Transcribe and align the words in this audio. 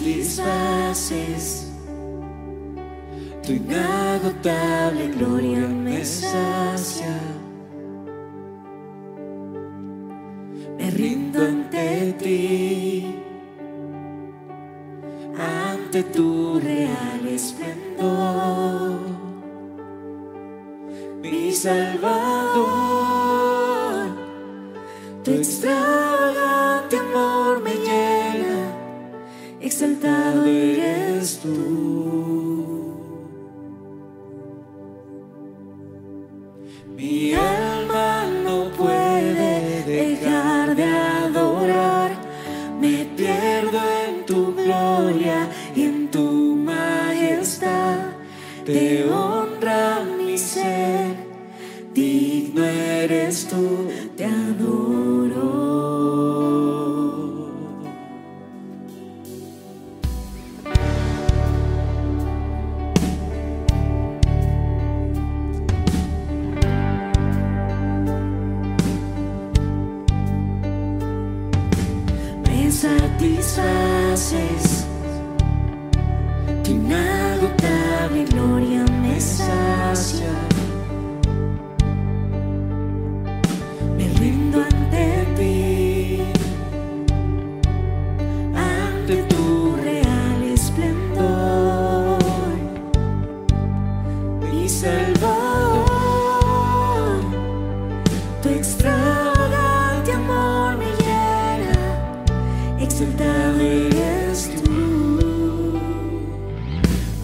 satisfaces. 0.00 1.66
Tu 3.42 3.52
inagotable 3.52 5.08
gloria 5.08 5.68
me 5.68 6.04
sacia. 6.04 7.39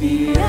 Mi 0.06 0.45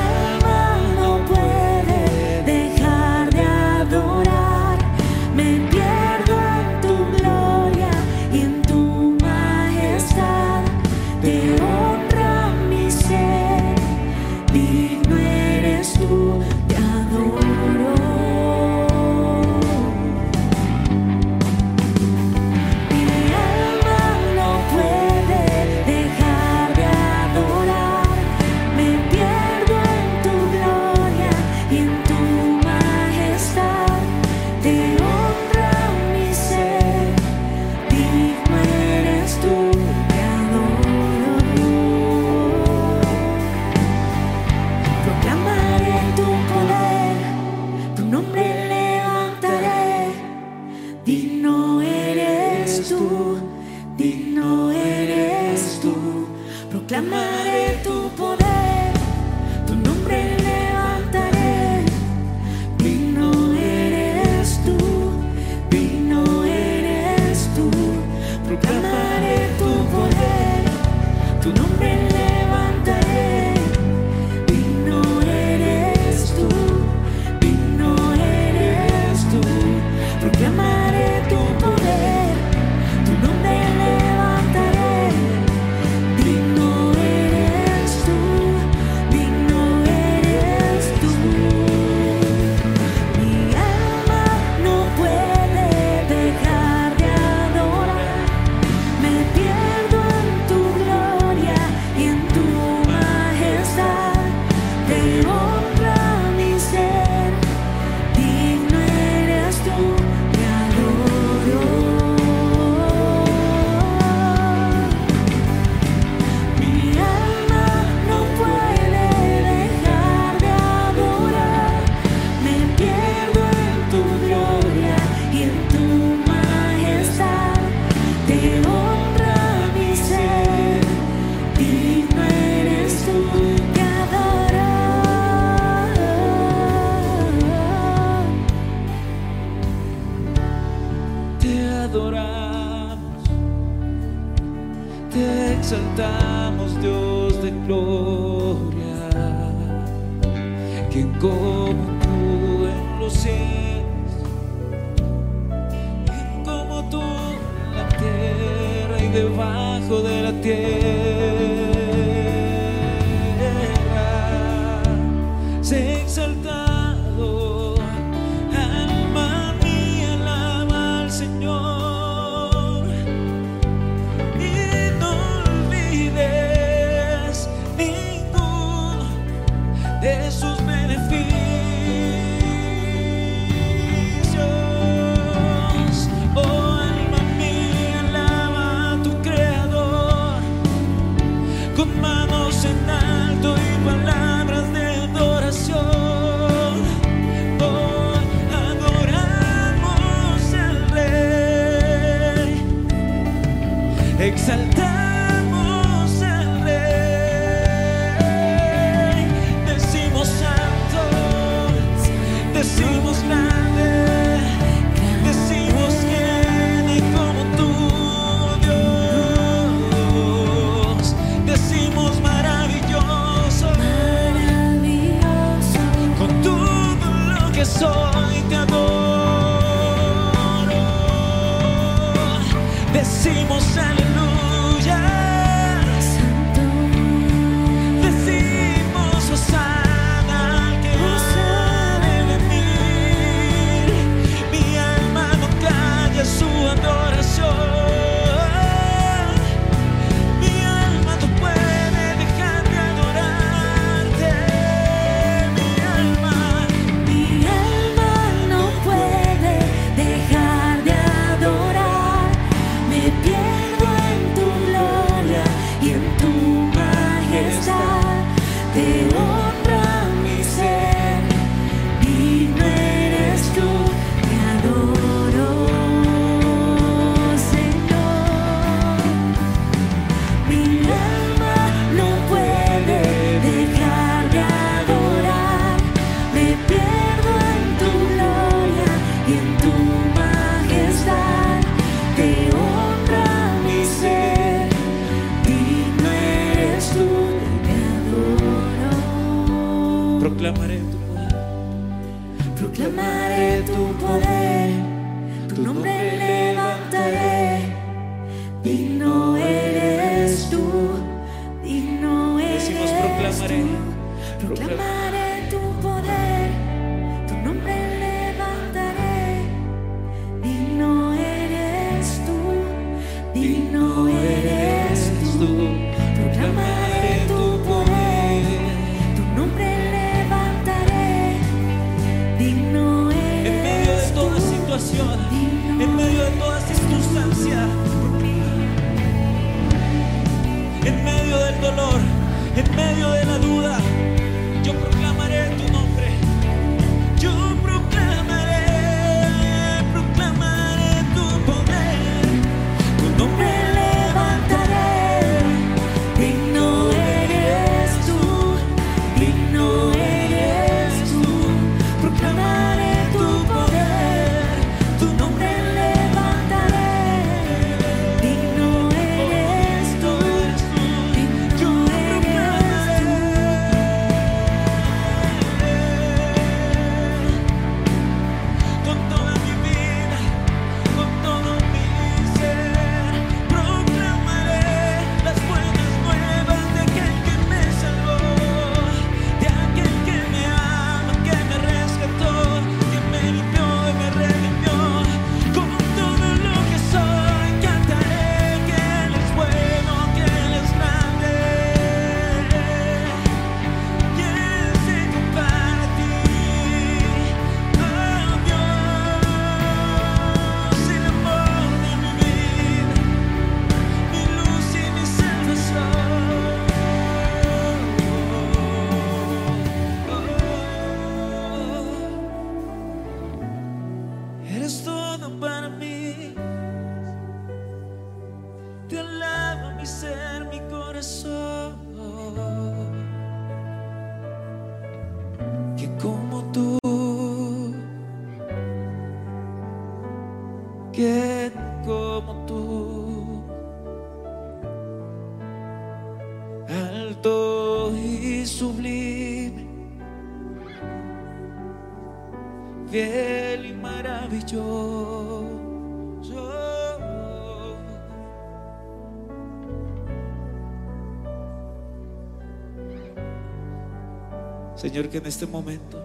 Señor, 464.98 465.12
que 465.12 465.18
en 465.18 465.26
este 465.26 465.46
momento 465.46 465.96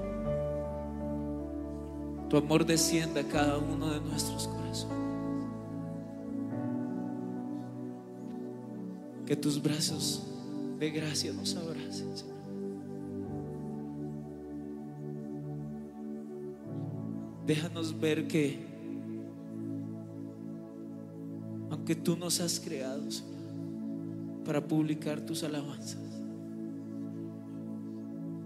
tu 2.29 2.37
amor 2.37 2.63
descienda 2.63 3.21
a 3.21 3.23
cada 3.23 3.57
uno 3.57 3.89
de 3.89 3.99
nuestros 3.99 4.47
corazones. 4.47 4.87
Que 9.25 9.35
tus 9.35 9.59
brazos 9.59 10.27
de 10.77 10.91
gracia 10.91 11.33
nos 11.33 11.55
abracen, 11.55 12.15
Señor. 12.15 12.35
Déjanos 17.47 17.99
ver 17.99 18.27
que, 18.27 18.59
aunque 21.71 21.95
tú 21.95 22.15
nos 22.15 22.39
has 22.41 22.59
creado, 22.59 23.09
Señor, 23.09 23.33
para 24.45 24.61
publicar 24.61 25.19
tus 25.21 25.41
alabanzas, 25.41 26.12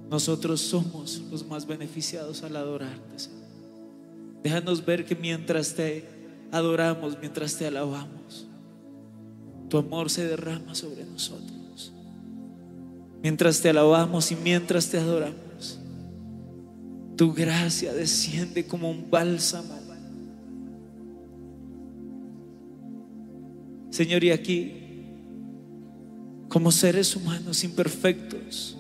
nosotros 0.10 0.62
somos 0.62 1.22
los 1.30 1.46
más 1.46 1.68
beneficiados 1.68 2.44
al 2.44 2.56
adorarte, 2.56 3.20
Señor. 3.20 3.48
Déjanos 4.44 4.86
ver 4.86 5.06
que 5.06 5.16
mientras 5.16 5.74
te 5.74 6.06
adoramos, 6.52 7.18
mientras 7.20 7.56
te 7.58 7.68
alabamos, 7.68 8.48
tu 9.70 9.78
amor 9.78 10.10
se 10.10 10.26
derrama 10.26 10.74
sobre 10.76 11.04
nosotros. 11.04 11.92
Mientras 13.22 13.60
te 13.60 13.70
alabamos 13.70 14.32
y 14.32 14.36
mientras 14.36 14.90
te 14.90 14.98
adoramos, 14.98 15.80
tu 17.18 17.34
gracia 17.34 17.94
desciende 17.94 18.66
como 18.66 18.90
un 18.90 19.10
bálsamo. 19.10 19.78
Señor, 23.90 24.24
y 24.24 24.30
aquí, 24.30 24.74
como 26.50 26.72
seres 26.72 27.16
humanos 27.16 27.64
imperfectos, 27.64 28.78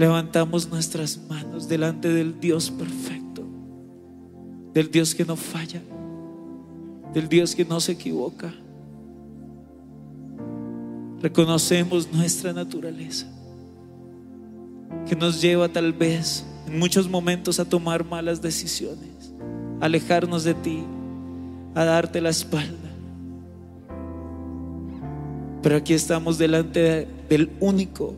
levantamos 0.00 0.66
nuestras 0.66 1.20
manos 1.28 1.68
delante 1.68 2.08
del 2.08 2.40
Dios 2.40 2.70
perfecto, 2.70 3.44
del 4.72 4.90
Dios 4.90 5.14
que 5.14 5.26
no 5.26 5.36
falla, 5.36 5.82
del 7.12 7.28
Dios 7.28 7.54
que 7.54 7.66
no 7.66 7.80
se 7.80 7.92
equivoca. 7.92 8.50
Reconocemos 11.20 12.10
nuestra 12.10 12.54
naturaleza, 12.54 13.26
que 15.06 15.14
nos 15.14 15.42
lleva 15.42 15.68
tal 15.68 15.92
vez 15.92 16.46
en 16.66 16.78
muchos 16.78 17.06
momentos 17.06 17.60
a 17.60 17.66
tomar 17.66 18.02
malas 18.02 18.40
decisiones, 18.40 19.34
a 19.82 19.84
alejarnos 19.84 20.44
de 20.44 20.54
ti, 20.54 20.82
a 21.74 21.84
darte 21.84 22.22
la 22.22 22.30
espalda. 22.30 22.88
Pero 25.60 25.76
aquí 25.76 25.92
estamos 25.92 26.38
delante 26.38 27.06
del 27.28 27.50
único 27.60 28.14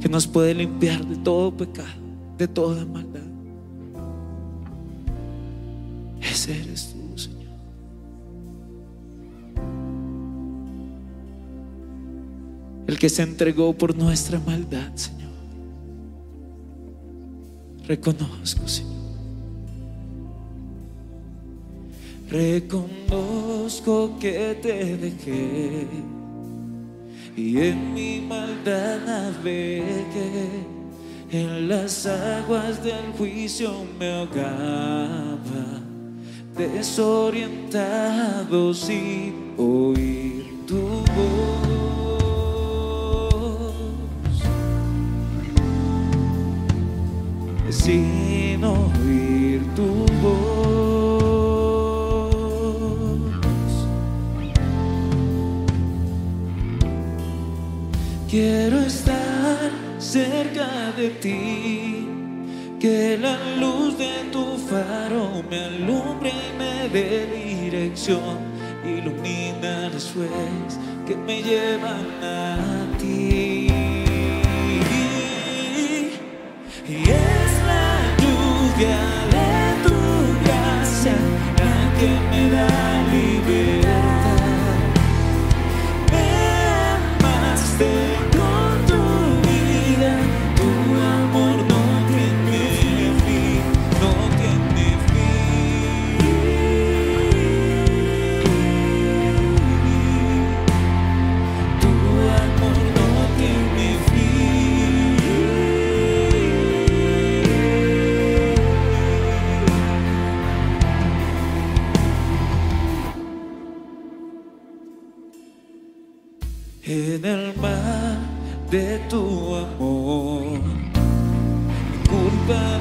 que 0.00 0.08
nos 0.08 0.26
puede 0.26 0.54
limpiar 0.54 1.04
de 1.06 1.16
todo 1.16 1.56
pecado, 1.56 1.88
de 2.38 2.48
toda 2.48 2.84
maldad. 2.84 3.22
Ese 6.20 6.60
eres 6.60 6.92
tú, 6.92 7.18
Señor. 7.18 7.42
El 12.86 12.98
que 12.98 13.08
se 13.08 13.22
entregó 13.22 13.72
por 13.72 13.96
nuestra 13.96 14.38
maldad, 14.40 14.94
Señor. 14.94 15.32
Reconozco, 17.86 18.66
Señor. 18.66 18.94
Reconozco 22.30 24.18
que 24.18 24.58
te 24.60 24.96
dejé 24.96 25.86
y 27.36 27.58
en 27.58 27.92
mi 27.94 28.20
maldad 28.20 29.00
navegué. 29.04 30.66
En 31.30 31.68
las 31.68 32.06
aguas 32.06 32.82
del 32.84 33.12
juicio 33.18 33.72
me 33.98 34.12
ahogaba, 34.12 35.80
desorientado 36.56 38.72
sin 38.72 39.54
oír 39.56 40.64
tu 40.66 41.02
voz. 41.16 41.64
Sin 47.70 48.62
oír 48.62 49.62
tu 49.74 50.06
voz. 50.22 50.83
Quiero 58.28 58.80
estar 58.80 59.70
cerca 59.98 60.92
de 60.96 61.10
ti, 61.10 62.08
que 62.80 63.16
la 63.18 63.36
luz 63.60 63.96
de 63.98 64.30
tu 64.32 64.56
faro 64.58 65.42
me 65.48 65.60
alumbre 65.66 66.30
y 66.30 66.58
me 66.58 66.88
dé 66.88 67.26
dirección, 67.26 68.38
ilumina 68.84 69.88
las 69.90 70.14
huellas 70.16 70.80
que 71.06 71.14
me 71.16 71.42
llevan 71.42 72.06
a 72.22 72.98
ti. 72.98 73.68
Y 76.86 76.96
es 77.02 77.52
la 77.66 77.86
lluvia 78.20 78.98
de 79.34 79.88
tu 79.88 79.96
gracia 80.44 81.14
la 81.60 81.74
que 81.98 82.10
me 82.30 82.50
da 82.50 82.94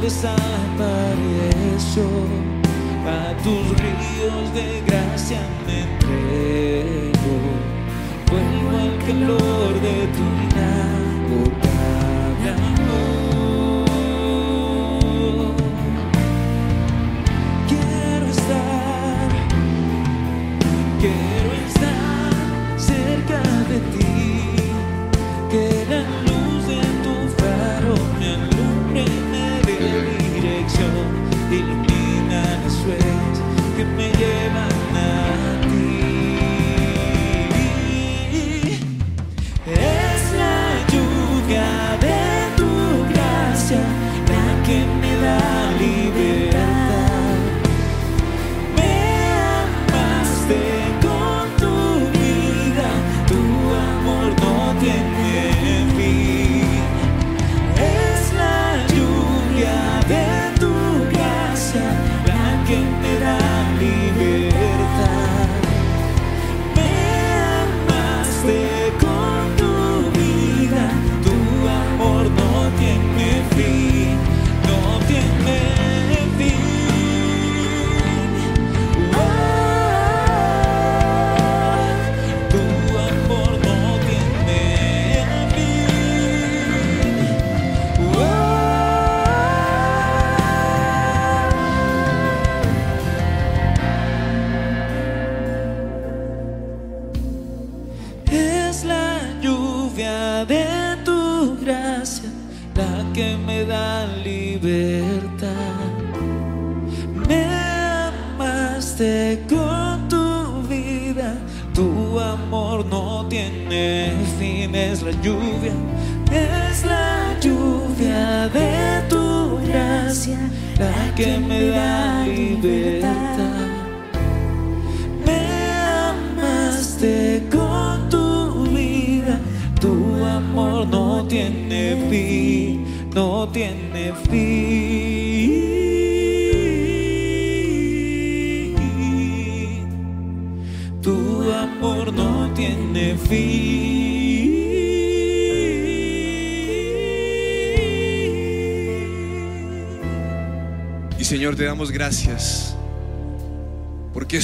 desapareció, 0.04 2.04
a 3.08 3.34
tus 3.42 3.64
ríos 3.80 4.54
de 4.54 4.84
gracia 4.86 5.42
me 5.66 5.84
entrego. 5.84 7.36
Vuelvo 8.30 8.70
al 8.80 8.94
calor 9.06 9.72
de 9.82 9.96
tu 10.18 10.28
sueños 33.84 33.90
que 33.90 33.96
me 33.96 34.12
llevan 34.18 34.43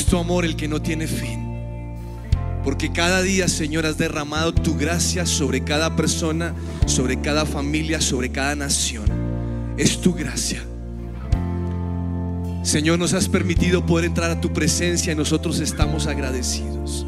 tu 0.10 0.18
amor 0.18 0.44
el 0.44 0.56
que 0.56 0.68
no 0.68 0.82
tiene 0.82 1.08
fin. 1.08 1.48
Porque 2.64 2.92
cada 2.92 3.22
día, 3.22 3.48
Señor, 3.48 3.86
has 3.86 3.98
derramado 3.98 4.54
tu 4.54 4.76
gracia 4.76 5.26
sobre 5.26 5.64
cada 5.64 5.96
persona, 5.96 6.54
sobre 6.88 7.22
cada 7.22 7.46
familia, 7.46 8.02
sobre 8.02 8.32
cada 8.32 8.56
nación. 8.56 9.06
Es 9.78 10.02
tu 10.02 10.14
gracia. 10.14 10.62
Señor, 12.64 13.00
nos 13.00 13.14
has 13.14 13.30
permitido 13.30 13.86
poder 13.86 14.06
entrar 14.06 14.30
a 14.32 14.42
tu 14.42 14.52
presencia 14.52 15.14
y 15.14 15.16
nosotros 15.16 15.60
estamos 15.60 16.08
agradecidos. 16.08 17.06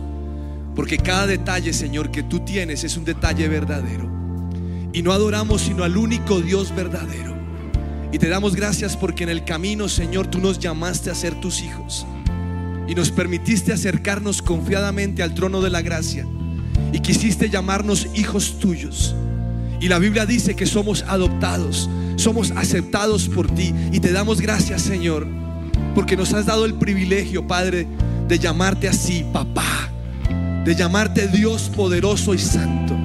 Porque 0.76 0.98
cada 0.98 1.28
detalle, 1.28 1.74
Señor, 1.74 2.12
que 2.12 2.24
tú 2.24 2.40
tienes 2.40 2.84
es 2.84 2.96
un 2.98 3.04
detalle 3.04 3.48
verdadero. 3.48 4.10
Y 4.94 5.02
no 5.02 5.12
adoramos 5.12 5.62
sino 5.62 5.84
al 5.84 5.98
único 5.98 6.40
Dios 6.40 6.74
verdadero. 6.74 7.36
Y 8.12 8.20
te 8.20 8.30
damos 8.30 8.56
gracias 8.56 8.96
porque 8.96 9.24
en 9.24 9.30
el 9.30 9.44
camino, 9.44 9.90
Señor, 9.90 10.28
tú 10.28 10.40
nos 10.40 10.60
llamaste 10.60 11.10
a 11.10 11.16
ser 11.16 11.40
tus 11.42 11.62
hijos. 11.62 12.06
Y 12.88 12.96
nos 12.96 13.12
permitiste 13.12 13.74
acercarnos 13.74 14.42
confiadamente 14.42 15.24
al 15.24 15.34
trono 15.34 15.62
de 15.62 15.70
la 15.70 15.82
gracia. 15.82 16.26
Y 16.92 17.00
quisiste 17.00 17.50
llamarnos 17.50 18.08
hijos 18.16 18.60
tuyos. 18.60 19.16
Y 19.80 19.88
la 19.88 19.98
Biblia 19.98 20.26
dice 20.26 20.56
que 20.56 20.66
somos 20.66 21.04
adoptados, 21.08 21.90
somos 22.16 22.52
aceptados 22.52 23.28
por 23.28 23.50
ti. 23.50 23.74
Y 23.92 24.00
te 24.00 24.12
damos 24.12 24.42
gracias, 24.42 24.84
Señor, 24.84 25.28
porque 25.96 26.16
nos 26.16 26.34
has 26.34 26.46
dado 26.46 26.66
el 26.66 26.76
privilegio, 26.76 27.48
Padre, 27.48 27.88
de 28.28 28.40
llamarte 28.40 28.88
así, 28.88 29.26
papá. 29.34 29.90
De 30.66 30.76
llamarte 30.76 31.28
Dios 31.28 31.72
poderoso 31.76 32.34
y 32.34 32.40
santo. 32.40 32.96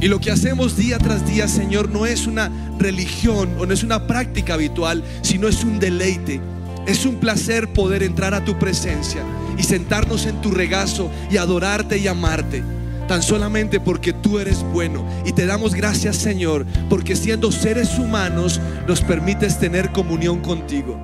Y 0.00 0.06
lo 0.06 0.20
que 0.20 0.30
hacemos 0.30 0.76
día 0.76 0.98
tras 0.98 1.26
día, 1.26 1.48
Señor, 1.48 1.90
no 1.90 2.06
es 2.06 2.26
una 2.26 2.50
religión 2.78 3.50
o 3.58 3.66
no 3.66 3.74
es 3.74 3.82
una 3.82 4.06
práctica 4.06 4.54
habitual, 4.54 5.02
sino 5.22 5.48
es 5.48 5.64
un 5.64 5.80
deleite. 5.80 6.40
Es 6.88 7.04
un 7.04 7.16
placer 7.16 7.70
poder 7.74 8.02
entrar 8.02 8.32
a 8.32 8.46
tu 8.46 8.58
presencia 8.58 9.22
y 9.58 9.62
sentarnos 9.62 10.24
en 10.24 10.40
tu 10.40 10.50
regazo 10.50 11.10
y 11.30 11.36
adorarte 11.36 11.98
y 11.98 12.08
amarte. 12.08 12.64
Tan 13.06 13.22
solamente 13.22 13.78
porque 13.78 14.14
tú 14.14 14.38
eres 14.38 14.62
bueno. 14.62 15.06
Y 15.26 15.32
te 15.32 15.44
damos 15.44 15.74
gracias, 15.74 16.16
Señor, 16.16 16.64
porque 16.88 17.14
siendo 17.14 17.52
seres 17.52 17.98
humanos 17.98 18.58
nos 18.86 19.02
permites 19.02 19.58
tener 19.58 19.92
comunión 19.92 20.40
contigo. 20.40 20.98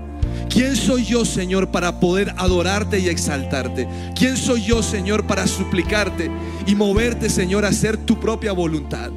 ¿Quién 0.49 0.75
soy 0.75 1.05
yo, 1.05 1.27
Señor, 1.27 1.71
para 1.71 2.01
poder 2.01 2.33
adorarte 2.39 2.99
y 2.99 3.11
exaltarte? 3.11 3.87
¿Quién 4.17 4.39
soy 4.39 4.63
yo, 4.63 4.83
Señor, 4.83 5.27
para 5.27 5.47
suplicarte 5.47 6.31
y 6.67 6.75
moverte, 6.75 7.29
Señor, 7.29 7.67
a 7.67 7.69
hacer 7.69 7.99
tu 7.99 8.19
propia 8.19 8.53
voluntad? 8.53 9.11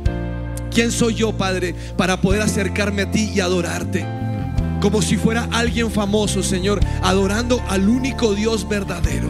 ¿Quién 0.69 0.91
soy 0.91 1.15
yo, 1.15 1.31
Padre, 1.31 1.73
para 1.95 2.19
poder 2.19 2.41
acercarme 2.41 3.03
a 3.03 3.11
ti 3.11 3.31
y 3.33 3.39
adorarte? 3.39 4.26
Como 4.87 5.01
si 5.01 5.17
fuera 5.17 5.49
alguien 5.51 5.91
famoso, 5.91 6.41
Señor, 6.41 6.79
adorando 7.03 7.61
al 7.67 7.89
único 7.89 8.33
Dios 8.33 8.69
verdadero. 8.69 9.29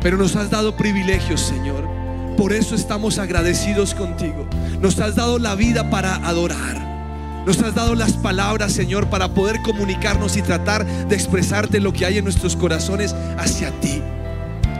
Pero 0.00 0.16
nos 0.16 0.36
has 0.36 0.48
dado 0.48 0.76
privilegios, 0.76 1.40
Señor. 1.40 1.88
Por 2.36 2.52
eso 2.52 2.76
estamos 2.76 3.18
agradecidos 3.18 3.96
contigo. 3.96 4.46
Nos 4.80 5.00
has 5.00 5.16
dado 5.16 5.40
la 5.40 5.56
vida 5.56 5.90
para 5.90 6.14
adorar. 6.24 7.42
Nos 7.44 7.60
has 7.62 7.74
dado 7.74 7.96
las 7.96 8.12
palabras, 8.12 8.70
Señor, 8.70 9.10
para 9.10 9.34
poder 9.34 9.60
comunicarnos 9.62 10.36
y 10.36 10.42
tratar 10.42 10.86
de 10.86 11.16
expresarte 11.16 11.80
lo 11.80 11.92
que 11.92 12.06
hay 12.06 12.18
en 12.18 12.24
nuestros 12.24 12.54
corazones 12.54 13.12
hacia 13.38 13.72
ti. 13.80 14.00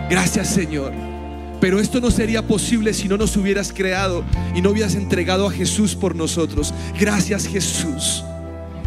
Gracias, 0.09 0.50
Señor. 0.50 0.92
Pero 1.61 1.81
esto 1.81 2.00
no 2.00 2.12
sería 2.12 2.46
posible 2.46 2.94
si 2.94 3.09
no 3.09 3.16
nos 3.16 3.37
hubieras 3.37 3.72
creado 3.72 4.22
y 4.55 4.62
no 4.62 4.70
hubieras 4.70 4.94
entregado 4.94 5.48
a 5.48 5.50
Jesús 5.50 5.96
por 5.96 6.14
nosotros. 6.14 6.72
Gracias, 6.96 7.48
Jesús. 7.48 8.22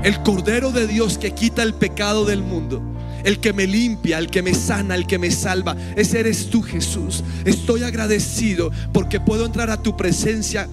El 0.04 0.22
Cordero 0.24 0.72
de 0.72 0.88
Dios 0.88 1.18
que 1.18 1.32
quita 1.32 1.63
el 1.63 1.74
pecado 1.74 2.26
del 2.26 2.42
mundo. 2.42 2.82
El 3.24 3.39
que 3.39 3.54
me 3.54 3.68
limpia, 3.68 4.18
el 4.18 4.30
que 4.30 4.42
me 4.42 4.54
sana, 4.54 4.96
el 4.96 5.08
que 5.08 5.18
me 5.18 5.32
salva. 5.32 5.78
Ese 5.96 6.20
eres 6.20 6.50
tú, 6.50 6.62
Jesús. 6.62 7.24
Estoy 7.46 7.84
agradecido 7.84 8.70
porque 8.92 9.20
puedo 9.20 9.46
entrar 9.46 9.70
a 9.70 9.82
tu 9.82 9.96
presencia 9.96 10.68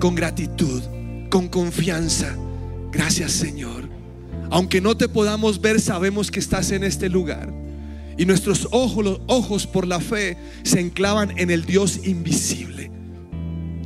con 0.00 0.14
gratitud 0.14 0.82
con 1.28 1.48
confianza. 1.48 2.34
Gracias 2.92 3.32
Señor. 3.32 3.88
Aunque 4.50 4.80
no 4.80 4.96
te 4.96 5.08
podamos 5.08 5.60
ver, 5.60 5.80
sabemos 5.80 6.30
que 6.30 6.40
estás 6.40 6.70
en 6.70 6.84
este 6.84 7.08
lugar. 7.08 7.52
Y 8.16 8.24
nuestros 8.24 8.68
ojos, 8.72 9.04
los 9.04 9.20
ojos 9.26 9.66
por 9.66 9.86
la 9.86 10.00
fe 10.00 10.36
se 10.64 10.80
enclavan 10.80 11.38
en 11.38 11.50
el 11.50 11.64
Dios 11.64 12.00
invisible. 12.04 12.90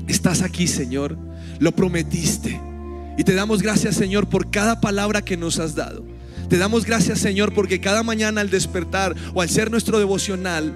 Estás 0.07 0.43
aquí, 0.43 0.67
Señor. 0.67 1.19
Lo 1.59 1.73
prometiste. 1.73 2.72
Y 3.17 3.25
te 3.25 3.35
damos 3.35 3.63
gracias, 3.63 3.97
Señor, 3.97 4.29
por 4.29 4.51
cada 4.51 4.81
palabra 4.81 5.23
que 5.23 5.37
nos 5.37 5.59
has 5.59 5.75
dado. 5.75 6.05
Te 6.49 6.59
damos 6.59 6.85
gracias, 6.85 7.19
Señor, 7.19 7.55
porque 7.55 7.81
cada 7.81 8.03
mañana 8.03 8.41
al 8.41 8.51
despertar 8.51 9.15
o 9.35 9.41
al 9.43 9.49
ser 9.49 9.71
nuestro 9.71 9.99
devocional, 9.99 10.73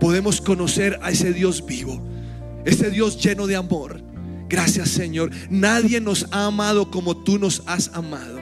podemos 0.00 0.40
conocer 0.40 0.98
a 1.02 1.10
ese 1.10 1.32
Dios 1.32 1.64
vivo, 1.64 2.02
ese 2.64 2.90
Dios 2.90 3.22
lleno 3.22 3.46
de 3.46 3.56
amor, 3.56 4.02
Gracias 4.52 4.90
Señor. 4.90 5.30
Nadie 5.48 5.98
nos 5.98 6.26
ha 6.30 6.44
amado 6.44 6.90
como 6.90 7.16
tú 7.16 7.38
nos 7.38 7.62
has 7.64 7.90
amado. 7.94 8.38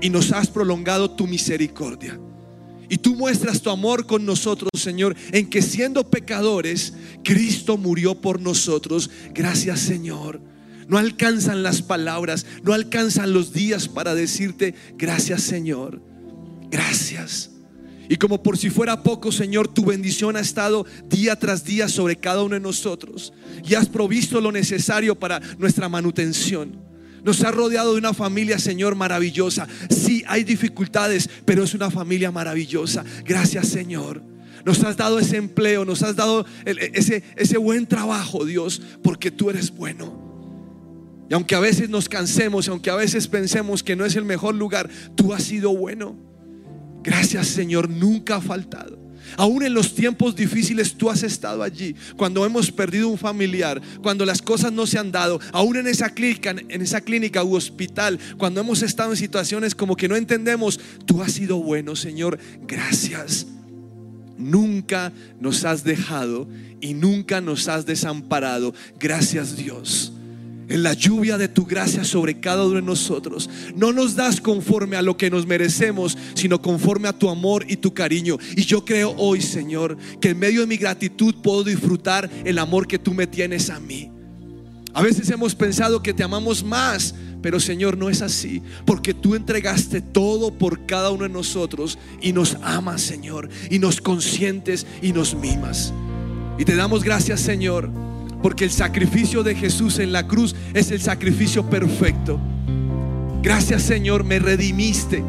Y 0.00 0.08
nos 0.08 0.30
has 0.30 0.46
prolongado 0.46 1.10
tu 1.10 1.26
misericordia. 1.26 2.20
Y 2.88 2.98
tú 2.98 3.16
muestras 3.16 3.60
tu 3.60 3.70
amor 3.70 4.06
con 4.06 4.24
nosotros, 4.24 4.70
Señor, 4.76 5.16
en 5.32 5.50
que 5.50 5.60
siendo 5.60 6.08
pecadores, 6.08 6.94
Cristo 7.24 7.76
murió 7.76 8.20
por 8.20 8.40
nosotros. 8.40 9.10
Gracias, 9.34 9.80
Señor. 9.80 10.40
No 10.88 10.98
alcanzan 10.98 11.62
las 11.62 11.82
palabras, 11.82 12.46
no 12.62 12.72
alcanzan 12.72 13.32
los 13.32 13.52
días 13.52 13.88
para 13.88 14.14
decirte, 14.14 14.74
gracias, 14.96 15.42
Señor. 15.42 16.02
Gracias. 16.70 17.50
Y 18.08 18.16
como 18.16 18.42
por 18.42 18.58
si 18.58 18.68
fuera 18.70 19.02
poco, 19.02 19.32
Señor, 19.32 19.68
tu 19.68 19.84
bendición 19.84 20.36
ha 20.36 20.40
estado 20.40 20.84
día 21.08 21.36
tras 21.36 21.64
día 21.64 21.88
sobre 21.88 22.16
cada 22.16 22.42
uno 22.42 22.54
de 22.54 22.60
nosotros. 22.60 23.32
Y 23.66 23.74
has 23.74 23.88
provisto 23.88 24.40
lo 24.40 24.52
necesario 24.52 25.14
para 25.18 25.40
nuestra 25.58 25.88
manutención. 25.88 26.82
Nos 27.22 27.42
ha 27.42 27.50
rodeado 27.50 27.92
de 27.92 27.98
una 27.98 28.12
familia, 28.12 28.58
Señor, 28.58 28.94
maravillosa. 28.94 29.66
Sí, 29.88 30.22
hay 30.26 30.44
dificultades, 30.44 31.30
pero 31.46 31.64
es 31.64 31.72
una 31.72 31.90
familia 31.90 32.30
maravillosa. 32.30 33.02
Gracias, 33.24 33.68
Señor. 33.68 34.22
Nos 34.66 34.82
has 34.84 34.96
dado 34.96 35.18
ese 35.18 35.38
empleo, 35.38 35.84
nos 35.84 36.02
has 36.02 36.16
dado 36.16 36.44
ese, 36.64 37.22
ese 37.36 37.56
buen 37.56 37.86
trabajo, 37.86 38.44
Dios, 38.44 38.82
porque 39.02 39.30
tú 39.30 39.48
eres 39.48 39.70
bueno. 39.70 40.23
Y 41.28 41.34
aunque 41.34 41.54
a 41.54 41.60
veces 41.60 41.88
nos 41.88 42.08
cansemos, 42.08 42.68
aunque 42.68 42.90
a 42.90 42.96
veces 42.96 43.28
pensemos 43.28 43.82
que 43.82 43.96
no 43.96 44.04
es 44.04 44.16
el 44.16 44.24
mejor 44.24 44.54
lugar, 44.54 44.90
tú 45.14 45.32
has 45.32 45.44
sido 45.44 45.74
bueno. 45.74 46.16
Gracias 47.02 47.48
Señor, 47.48 47.88
nunca 47.88 48.36
ha 48.36 48.40
faltado. 48.40 49.04
Aún 49.36 49.64
en 49.64 49.74
los 49.74 49.94
tiempos 49.94 50.36
difíciles 50.36 50.94
tú 50.94 51.10
has 51.10 51.22
estado 51.22 51.62
allí. 51.62 51.96
Cuando 52.16 52.44
hemos 52.44 52.70
perdido 52.70 53.08
un 53.08 53.18
familiar, 53.18 53.80
cuando 54.02 54.26
las 54.26 54.42
cosas 54.42 54.72
no 54.72 54.86
se 54.86 54.98
han 54.98 55.12
dado, 55.12 55.40
aún 55.52 55.76
en 55.76 55.86
esa 55.86 56.10
clínica, 56.10 56.50
en 56.50 56.82
esa 56.82 57.00
clínica 57.00 57.42
u 57.42 57.56
hospital, 57.56 58.18
cuando 58.36 58.60
hemos 58.60 58.82
estado 58.82 59.12
en 59.12 59.16
situaciones 59.16 59.74
como 59.74 59.96
que 59.96 60.08
no 60.08 60.16
entendemos, 60.16 60.78
tú 61.06 61.22
has 61.22 61.32
sido 61.32 61.56
bueno, 61.56 61.96
Señor. 61.96 62.38
Gracias. 62.66 63.46
Nunca 64.36 65.12
nos 65.40 65.64
has 65.64 65.84
dejado 65.84 66.48
y 66.80 66.92
nunca 66.92 67.40
nos 67.40 67.68
has 67.68 67.86
desamparado. 67.86 68.74
Gracias 68.98 69.56
Dios 69.56 70.13
en 70.68 70.82
la 70.82 70.94
lluvia 70.94 71.38
de 71.38 71.48
tu 71.48 71.64
gracia 71.64 72.04
sobre 72.04 72.40
cada 72.40 72.64
uno 72.64 72.76
de 72.76 72.82
nosotros. 72.82 73.48
No 73.74 73.92
nos 73.92 74.14
das 74.14 74.40
conforme 74.40 74.96
a 74.96 75.02
lo 75.02 75.16
que 75.16 75.30
nos 75.30 75.46
merecemos, 75.46 76.16
sino 76.34 76.60
conforme 76.60 77.08
a 77.08 77.18
tu 77.18 77.28
amor 77.28 77.64
y 77.68 77.76
tu 77.76 77.92
cariño. 77.92 78.38
Y 78.56 78.62
yo 78.62 78.84
creo 78.84 79.14
hoy, 79.16 79.40
Señor, 79.40 79.96
que 80.20 80.30
en 80.30 80.38
medio 80.38 80.60
de 80.60 80.66
mi 80.66 80.76
gratitud 80.76 81.34
puedo 81.42 81.64
disfrutar 81.64 82.30
el 82.44 82.58
amor 82.58 82.86
que 82.86 82.98
tú 82.98 83.14
me 83.14 83.26
tienes 83.26 83.70
a 83.70 83.80
mí. 83.80 84.10
A 84.92 85.02
veces 85.02 85.28
hemos 85.30 85.54
pensado 85.54 86.02
que 86.02 86.14
te 86.14 86.22
amamos 86.22 86.62
más, 86.62 87.14
pero 87.42 87.58
Señor, 87.58 87.98
no 87.98 88.08
es 88.08 88.22
así, 88.22 88.62
porque 88.86 89.12
tú 89.12 89.34
entregaste 89.34 90.00
todo 90.00 90.52
por 90.52 90.86
cada 90.86 91.10
uno 91.10 91.24
de 91.24 91.30
nosotros 91.30 91.98
y 92.22 92.32
nos 92.32 92.56
amas, 92.62 93.02
Señor, 93.02 93.48
y 93.70 93.80
nos 93.80 94.00
consientes 94.00 94.86
y 95.02 95.12
nos 95.12 95.34
mimas. 95.34 95.92
Y 96.58 96.64
te 96.64 96.76
damos 96.76 97.02
gracias, 97.02 97.40
Señor 97.40 98.13
porque 98.44 98.64
el 98.64 98.70
sacrificio 98.70 99.42
de 99.42 99.54
Jesús 99.54 99.98
en 99.98 100.12
la 100.12 100.26
cruz 100.26 100.54
es 100.74 100.90
el 100.90 101.00
sacrificio 101.00 101.64
perfecto. 101.70 102.38
Gracias 103.42 103.80
Señor, 103.84 104.22
me 104.22 104.38
redimiste. 104.38 105.24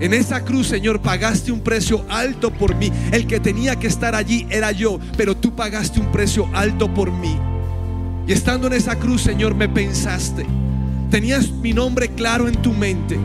En 0.00 0.14
esa 0.14 0.42
cruz, 0.42 0.66
Señor, 0.66 1.02
pagaste 1.02 1.52
un 1.52 1.60
precio 1.60 2.06
alto 2.08 2.50
por 2.50 2.74
mí. 2.74 2.90
El 3.12 3.26
que 3.26 3.38
tenía 3.38 3.76
que 3.76 3.86
estar 3.86 4.14
allí 4.14 4.46
era 4.48 4.72
yo, 4.72 4.98
pero 5.18 5.36
tú 5.36 5.54
pagaste 5.54 6.00
un 6.00 6.10
precio 6.10 6.48
alto 6.54 6.94
por 6.94 7.12
mí. 7.12 7.36
Y 8.26 8.32
estando 8.32 8.66
en 8.68 8.72
esa 8.72 8.98
cruz, 8.98 9.20
Señor, 9.20 9.54
me 9.54 9.68
pensaste. 9.68 10.46
Tenías 11.10 11.50
mi 11.50 11.74
nombre 11.74 12.08
claro 12.08 12.48
en 12.48 12.56
tu 12.62 12.72
mente 12.72 13.18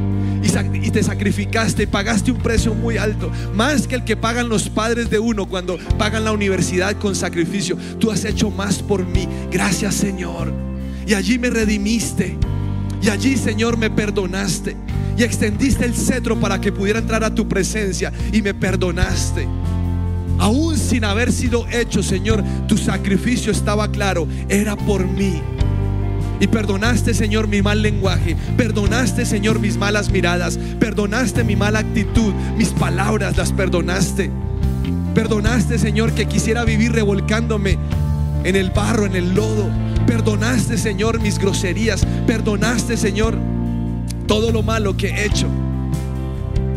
y, 0.44 0.92
te 0.92 1.02
sacrificaste 1.02 1.84
y 1.84 1.88
pagaste 1.88 2.32
un 2.32 2.38
precio 2.38 2.74
muy 2.74 2.98
alto, 2.98 3.32
más 3.54 3.88
que 3.88 3.96
el 3.96 4.04
que 4.04 4.18
pagan 4.18 4.50
los 4.50 4.70
padres 4.70 5.10
de 5.10 5.18
uno 5.18 5.48
cuando 5.48 5.78
pagan 5.98 6.26
la 6.26 6.34
universidad 6.34 6.98
con 6.98 7.16
sacrificio. 7.16 7.78
Tú 8.00 8.12
has 8.12 8.26
hecho 8.26 8.52
más 8.52 8.80
por 8.80 9.06
mí. 9.06 9.28
Gracias 9.50 9.96
Señor. 9.96 10.54
Y 11.08 11.14
allí 11.14 11.40
me 11.40 11.50
redimiste. 11.50 12.38
Y 13.02 13.10
allí, 13.10 13.36
Señor, 13.36 13.78
me 13.78 13.90
perdonaste. 13.90 14.76
Y 15.18 15.24
extendiste 15.24 15.86
el 15.86 15.94
cetro 15.94 16.40
para 16.40 16.62
que 16.62 16.72
pudiera 16.72 17.00
entrar 17.00 17.24
a 17.24 17.36
tu 17.36 17.48
presencia. 17.48 18.14
Y 18.32 18.42
me 18.42 18.54
perdonaste. 18.54 19.48
Aún 20.40 20.78
sin 20.78 21.04
haber 21.04 21.32
sido 21.32 21.68
hecho, 21.70 22.02
Señor, 22.02 22.44
tu 22.68 22.78
sacrificio 22.78 23.52
estaba 23.52 23.92
claro. 23.92 24.28
Era 24.48 24.76
por 24.76 25.06
mí. 25.06 25.42
Y 26.44 26.48
perdonaste, 26.48 27.14
Señor, 27.14 27.48
mi 27.48 27.62
mal 27.62 27.82
lenguaje. 27.82 28.36
Perdonaste, 28.58 29.26
Señor, 29.26 29.60
mis 29.60 29.78
malas 29.78 30.10
miradas. 30.12 30.60
Perdonaste 30.78 31.42
mi 31.46 31.56
mala 31.56 31.80
actitud. 31.80 32.34
Mis 32.58 32.68
palabras 32.72 33.38
las 33.38 33.54
perdonaste. 33.54 34.30
Perdonaste, 35.16 35.80
Señor, 35.80 36.12
que 36.12 36.26
quisiera 36.26 36.66
vivir 36.66 36.92
revolcándome 36.92 37.78
en 38.44 38.58
el 38.58 38.72
barro, 38.72 39.06
en 39.06 39.16
el 39.16 39.34
lodo. 39.34 39.70
Perdonaste, 40.06 40.78
Señor, 40.78 41.22
mis 41.22 41.40
groserías. 41.40 42.06
Perdonaste, 42.28 42.98
Señor, 42.98 43.38
todo 44.28 44.52
lo 44.52 44.64
malo 44.64 44.98
que 44.98 45.12
he 45.12 45.26
hecho. 45.26 45.48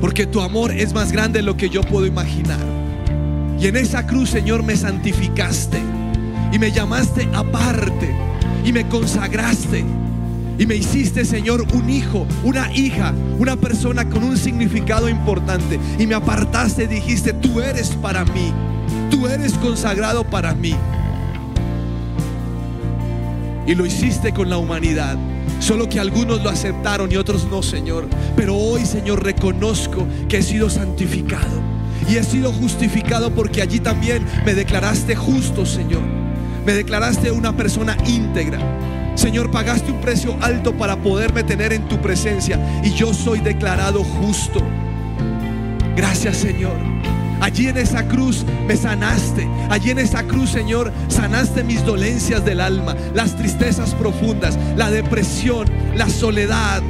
Porque 0.00 0.26
tu 0.26 0.42
amor 0.42 0.70
es 0.70 0.92
más 0.92 1.10
grande 1.10 1.40
de 1.40 1.44
lo 1.44 1.56
que 1.56 1.70
yo 1.70 1.80
puedo 1.80 2.06
imaginar. 2.06 2.64
Y 3.58 3.66
en 3.66 3.74
esa 3.74 4.06
cruz, 4.06 4.30
Señor, 4.30 4.62
me 4.62 4.76
santificaste. 4.76 5.80
Y 6.52 6.58
me 6.60 6.70
llamaste 6.70 7.28
aparte. 7.34 8.14
Y 8.66 8.72
me 8.72 8.86
consagraste. 8.88 9.84
Y 10.58 10.66
me 10.66 10.74
hiciste, 10.74 11.24
Señor, 11.24 11.64
un 11.72 11.88
hijo, 11.88 12.26
una 12.42 12.74
hija, 12.74 13.14
una 13.38 13.56
persona 13.56 14.08
con 14.08 14.24
un 14.24 14.36
significado 14.36 15.08
importante. 15.08 15.78
Y 16.00 16.06
me 16.06 16.16
apartaste 16.16 16.84
y 16.84 16.86
dijiste, 16.88 17.32
tú 17.32 17.60
eres 17.60 17.90
para 17.90 18.24
mí. 18.24 18.52
Tú 19.08 19.28
eres 19.28 19.52
consagrado 19.54 20.24
para 20.24 20.52
mí. 20.52 20.74
Y 23.68 23.74
lo 23.76 23.86
hiciste 23.86 24.32
con 24.32 24.50
la 24.50 24.58
humanidad. 24.58 25.16
Solo 25.60 25.88
que 25.88 26.00
algunos 26.00 26.42
lo 26.42 26.50
aceptaron 26.50 27.12
y 27.12 27.16
otros 27.16 27.46
no, 27.48 27.62
Señor. 27.62 28.08
Pero 28.34 28.56
hoy, 28.56 28.84
Señor, 28.84 29.22
reconozco 29.22 30.08
que 30.28 30.38
he 30.38 30.42
sido 30.42 30.70
santificado. 30.70 31.62
Y 32.08 32.16
he 32.16 32.24
sido 32.24 32.52
justificado 32.52 33.30
porque 33.30 33.62
allí 33.62 33.78
también 33.78 34.26
me 34.44 34.54
declaraste 34.54 35.14
justo, 35.14 35.64
Señor. 35.64 36.15
Me 36.66 36.74
declaraste 36.74 37.30
una 37.30 37.56
persona 37.56 37.96
íntegra. 38.08 38.58
Señor, 39.14 39.52
pagaste 39.52 39.92
un 39.92 40.00
precio 40.00 40.36
alto 40.40 40.76
para 40.76 40.96
poderme 40.96 41.44
tener 41.44 41.72
en 41.72 41.86
tu 41.86 42.02
presencia. 42.02 42.58
Y 42.82 42.90
yo 42.90 43.14
soy 43.14 43.38
declarado 43.38 44.02
justo. 44.02 44.60
Gracias, 45.94 46.38
Señor. 46.38 46.74
Allí 47.40 47.68
en 47.68 47.76
esa 47.76 48.08
cruz 48.08 48.44
me 48.66 48.76
sanaste. 48.76 49.48
Allí 49.70 49.90
en 49.90 50.00
esa 50.00 50.24
cruz, 50.24 50.50
Señor, 50.50 50.92
sanaste 51.06 51.62
mis 51.62 51.84
dolencias 51.84 52.44
del 52.44 52.60
alma, 52.60 52.96
las 53.14 53.36
tristezas 53.36 53.94
profundas, 53.94 54.58
la 54.76 54.90
depresión, 54.90 55.68
la 55.94 56.08
soledad, 56.08 56.82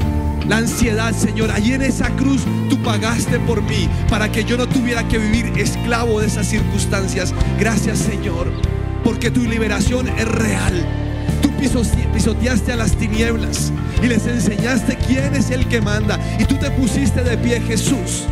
la 0.49 0.57
ansiedad, 0.57 1.13
Señor. 1.13 1.51
Allí 1.51 1.75
en 1.75 1.83
esa 1.83 2.09
cruz 2.17 2.47
tú 2.71 2.83
pagaste 2.83 3.39
por 3.41 3.61
mí 3.61 3.91
para 4.09 4.33
que 4.33 4.43
yo 4.43 4.57
no 4.57 4.67
tuviera 4.67 5.07
que 5.07 5.19
vivir 5.19 5.53
esclavo 5.59 6.21
de 6.21 6.29
esas 6.29 6.47
circunstancias. 6.47 7.35
Gracias, 7.59 7.99
Señor, 7.99 8.51
porque 9.07 9.31
tu 9.31 9.45
liberación 9.45 10.09
es 10.09 10.27
real. 10.27 10.85
Tú 11.41 11.49
pisoteaste 12.13 12.73
a 12.73 12.77
las 12.77 12.97
tinieblas 12.97 13.73
y 14.03 14.09
les 14.09 14.27
enseñaste 14.27 14.99
quién 15.07 15.33
es 15.37 15.53
el 15.53 15.69
que 15.69 15.81
manda. 15.81 16.19
Y 16.41 16.45
tú 16.45 16.57
te 16.57 16.73
pusiste 16.73 17.23
de 17.23 17.39
pie, 17.39 17.61
Jesús. 17.61 18.25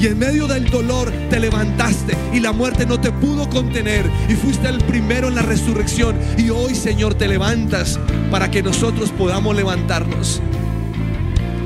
Y 0.00 0.06
en 0.08 0.18
medio 0.18 0.48
del 0.48 0.68
dolor 0.68 1.12
te 1.30 1.38
levantaste 1.38 2.16
y 2.32 2.40
la 2.40 2.50
muerte 2.50 2.84
no 2.84 2.98
te 2.98 3.12
pudo 3.12 3.48
contener. 3.48 4.10
Y 4.28 4.34
fuiste 4.34 4.68
el 4.68 4.78
primero 4.78 5.28
en 5.28 5.36
la 5.36 5.42
resurrección. 5.42 6.16
Y 6.36 6.50
hoy, 6.50 6.74
Señor, 6.74 7.14
te 7.14 7.28
levantas 7.28 8.00
para 8.28 8.50
que 8.50 8.60
nosotros 8.60 9.12
podamos 9.12 9.54
levantarnos. 9.54 10.42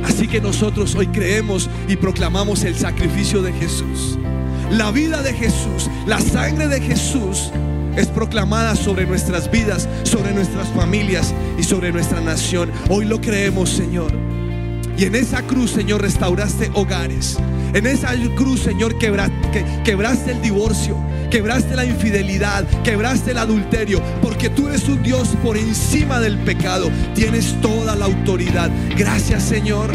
Así 0.05 0.29
que 0.29 0.43
nosotros 0.43 0.95
hoy 0.95 1.07
creemos 1.07 1.71
y 1.89 1.97
proclamamos 1.97 2.65
el 2.65 2.77
sacrificio 2.77 3.41
de 3.41 3.55
Jesús. 3.55 4.19
La 4.71 4.91
vida 4.91 5.23
de 5.23 5.33
Jesús, 5.33 5.89
la 6.07 6.21
sangre 6.21 6.69
de 6.69 6.83
Jesús 6.83 7.51
es 7.97 8.07
proclamada 8.09 8.77
sobre 8.77 9.07
nuestras 9.07 9.51
vidas, 9.51 9.89
sobre 10.05 10.33
nuestras 10.33 10.69
familias 10.69 11.35
y 11.59 11.63
sobre 11.63 11.93
nuestra 11.93 12.21
nación. 12.21 12.71
Hoy 12.89 13.05
lo 13.07 13.21
creemos, 13.21 13.71
Señor. 13.71 14.13
Y 14.99 15.05
en 15.05 15.15
esa 15.15 15.43
cruz, 15.43 15.73
Señor, 15.73 16.01
restauraste 16.01 16.71
hogares. 16.75 17.37
En 17.75 17.87
esa 17.87 18.15
cruz, 18.35 18.61
Señor, 18.61 18.97
quebra, 18.99 19.29
que, 19.53 19.65
quebraste 19.85 20.33
el 20.33 20.41
divorcio, 20.41 20.97
quebraste 21.31 21.77
la 21.77 21.85
infidelidad, 21.85 22.65
quebraste 22.83 23.33
el 23.33 23.39
adulterio, 23.39 24.01
porque 24.23 24.49
tú 24.49 24.69
eres 24.69 24.89
un 24.89 25.03
Dios 25.03 25.29
por 25.43 25.59
encima 25.59 26.19
del 26.19 26.39
pecado. 26.39 26.91
Tienes 27.15 27.55
toda 27.61 27.95
la 27.95 28.07
autoridad. 28.07 28.71
Gracias, 28.97 29.43
Señor. 29.43 29.91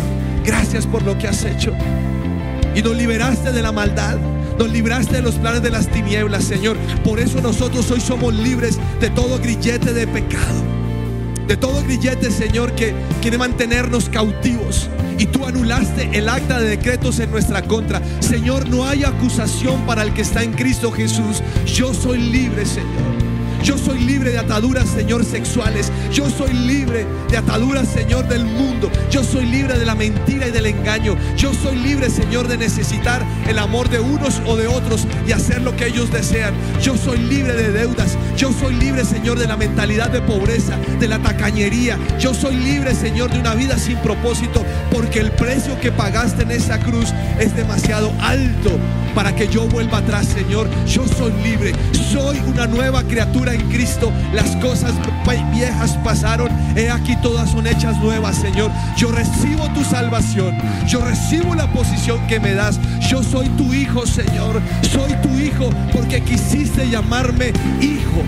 Gracias 0.45 0.85
por 0.85 1.01
lo 1.01 1.17
que 1.17 1.27
has 1.27 1.43
hecho. 1.43 1.73
Y 2.75 2.83
nos 2.83 2.95
liberaste 2.95 3.51
de 3.51 3.61
la 3.61 3.71
maldad. 3.71 4.17
Nos 4.61 4.69
libraste 4.69 5.15
de 5.15 5.21
los 5.23 5.33
planes 5.39 5.63
de 5.63 5.71
las 5.71 5.87
tinieblas, 5.87 6.43
Señor. 6.43 6.77
Por 7.03 7.19
eso 7.19 7.41
nosotros 7.41 7.89
hoy 7.89 7.99
somos 7.99 8.31
libres 8.31 8.77
de 8.99 9.09
todo 9.09 9.39
grillete 9.39 9.91
de 9.91 10.05
pecado. 10.05 10.61
De 11.47 11.57
todo 11.57 11.81
grillete, 11.81 12.29
Señor, 12.29 12.73
que 12.73 12.93
quiere 13.23 13.39
mantenernos 13.39 14.07
cautivos. 14.07 14.87
Y 15.17 15.25
tú 15.25 15.47
anulaste 15.47 16.11
el 16.15 16.29
acta 16.29 16.59
de 16.59 16.69
decretos 16.69 17.17
en 17.17 17.31
nuestra 17.31 17.63
contra. 17.63 18.03
Señor, 18.19 18.69
no 18.69 18.87
hay 18.87 19.03
acusación 19.03 19.81
para 19.87 20.03
el 20.03 20.13
que 20.13 20.21
está 20.21 20.43
en 20.43 20.53
Cristo 20.53 20.91
Jesús. 20.91 21.41
Yo 21.65 21.95
soy 21.95 22.19
libre, 22.19 22.63
Señor. 22.63 23.30
Yo 23.63 23.77
soy 23.77 23.99
libre 23.99 24.31
de 24.31 24.39
ataduras, 24.39 24.89
Señor, 24.89 25.23
sexuales. 25.23 25.91
Yo 26.11 26.29
soy 26.29 26.51
libre 26.53 27.05
de 27.29 27.37
ataduras, 27.37 27.87
Señor, 27.87 28.27
del 28.27 28.43
mundo. 28.43 28.91
Yo 29.11 29.23
soy 29.23 29.45
libre 29.45 29.77
de 29.77 29.85
la 29.85 29.93
mentira 29.93 30.47
y 30.47 30.51
del 30.51 30.65
engaño. 30.65 31.15
Yo 31.37 31.53
soy 31.53 31.75
libre, 31.75 32.09
Señor, 32.09 32.47
de 32.47 32.57
necesitar 32.57 33.23
el 33.47 33.59
amor 33.59 33.89
de 33.89 33.99
unos 33.99 34.41
o 34.47 34.55
de 34.55 34.67
otros 34.67 35.07
y 35.27 35.31
hacer 35.31 35.61
lo 35.61 35.75
que 35.75 35.87
ellos 35.87 36.11
desean. 36.11 36.53
Yo 36.81 36.97
soy 36.97 37.19
libre 37.19 37.53
de 37.53 37.71
deudas. 37.71 38.17
Yo 38.35 38.51
soy 38.51 38.73
libre, 38.75 39.05
Señor, 39.05 39.37
de 39.37 39.47
la 39.47 39.57
mentalidad 39.57 40.09
de 40.09 40.21
pobreza, 40.21 40.77
de 40.99 41.07
la 41.07 41.19
tacañería. 41.19 41.99
Yo 42.19 42.33
soy 42.33 42.55
libre, 42.55 42.95
Señor, 42.95 43.31
de 43.31 43.39
una 43.39 43.53
vida 43.53 43.77
sin 43.77 43.97
propósito, 43.97 44.65
porque 44.91 45.19
el 45.19 45.31
precio 45.31 45.79
que 45.79 45.91
pagaste 45.91 46.43
en 46.43 46.51
esa 46.51 46.79
cruz 46.79 47.13
es 47.39 47.55
demasiado 47.55 48.11
alto 48.21 48.71
para 49.13 49.35
que 49.35 49.47
yo 49.47 49.67
vuelva 49.67 49.99
atrás, 49.99 50.27
Señor. 50.27 50.67
Yo 50.87 51.07
soy 51.07 51.31
libre. 51.43 51.73
Soy 52.11 52.41
una 52.47 52.67
nueva 52.67 53.03
criatura 53.03 53.50
en 53.51 53.69
Cristo. 53.69 54.11
Las 54.33 54.55
cosas 54.57 54.93
viejas 55.53 55.97
pasaron. 56.03 56.49
He 56.75 56.89
aquí 56.89 57.15
todas 57.21 57.51
son 57.51 57.67
hechas 57.67 57.97
nuevas, 57.97 58.35
Señor. 58.35 58.71
Yo 58.97 59.11
recibo 59.11 59.69
tu 59.73 59.83
salvación. 59.83 60.57
Yo 60.87 61.03
recibo 61.03 61.55
la 61.55 61.71
posición 61.71 62.25
que 62.27 62.39
me 62.39 62.53
das. 62.53 62.79
Yo 63.07 63.23
soy 63.23 63.47
tu 63.49 63.73
hijo, 63.73 64.05
Señor. 64.05 64.61
Soy 64.81 65.13
tu 65.21 65.29
hijo 65.37 65.69
porque 65.93 66.21
quisiste 66.21 66.89
llamarme 66.89 67.53
hijo. 67.81 68.23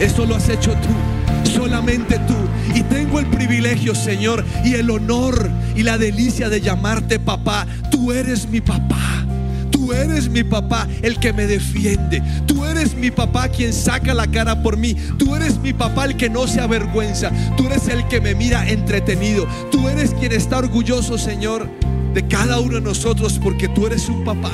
Eso 0.00 0.26
lo 0.26 0.34
has 0.34 0.48
hecho 0.48 0.72
tú, 0.72 1.50
solamente 1.50 2.18
tú. 2.26 2.34
Y 2.74 2.82
tengo 2.82 3.20
el 3.20 3.26
privilegio, 3.26 3.94
Señor, 3.94 4.44
y 4.64 4.74
el 4.74 4.90
honor 4.90 5.48
y 5.76 5.84
la 5.84 5.96
delicia 5.98 6.48
de 6.48 6.60
llamarte 6.60 7.20
papá. 7.20 7.66
Tú 7.90 8.10
eres 8.10 8.48
mi 8.48 8.60
papá. 8.60 9.24
Tú 9.70 9.92
eres 9.92 10.28
mi 10.28 10.44
papá, 10.44 10.86
el 11.02 11.18
que 11.18 11.32
me 11.32 11.46
defiende. 11.46 12.22
Tú 12.46 12.61
eres 12.82 12.96
mi 12.96 13.12
papá 13.12 13.48
quien 13.48 13.72
saca 13.72 14.12
la 14.12 14.28
cara 14.28 14.60
por 14.60 14.76
mí. 14.76 14.96
Tú 15.16 15.36
eres 15.36 15.56
mi 15.60 15.72
papá 15.72 16.06
el 16.06 16.16
que 16.16 16.28
no 16.28 16.48
se 16.48 16.60
avergüenza. 16.60 17.30
Tú 17.56 17.66
eres 17.66 17.86
el 17.86 18.08
que 18.08 18.20
me 18.20 18.34
mira 18.34 18.68
entretenido. 18.68 19.46
Tú 19.70 19.88
eres 19.88 20.10
quien 20.14 20.32
está 20.32 20.58
orgulloso, 20.58 21.16
Señor, 21.16 21.68
de 22.12 22.26
cada 22.26 22.58
uno 22.58 22.74
de 22.74 22.80
nosotros 22.80 23.38
porque 23.40 23.68
tú 23.68 23.86
eres 23.86 24.08
un 24.08 24.24
papá. 24.24 24.52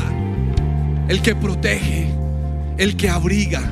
El 1.09 1.23
que 1.23 1.35
protege, 1.35 2.11
el 2.77 2.99
que 2.99 3.09
abriga, 3.09 3.63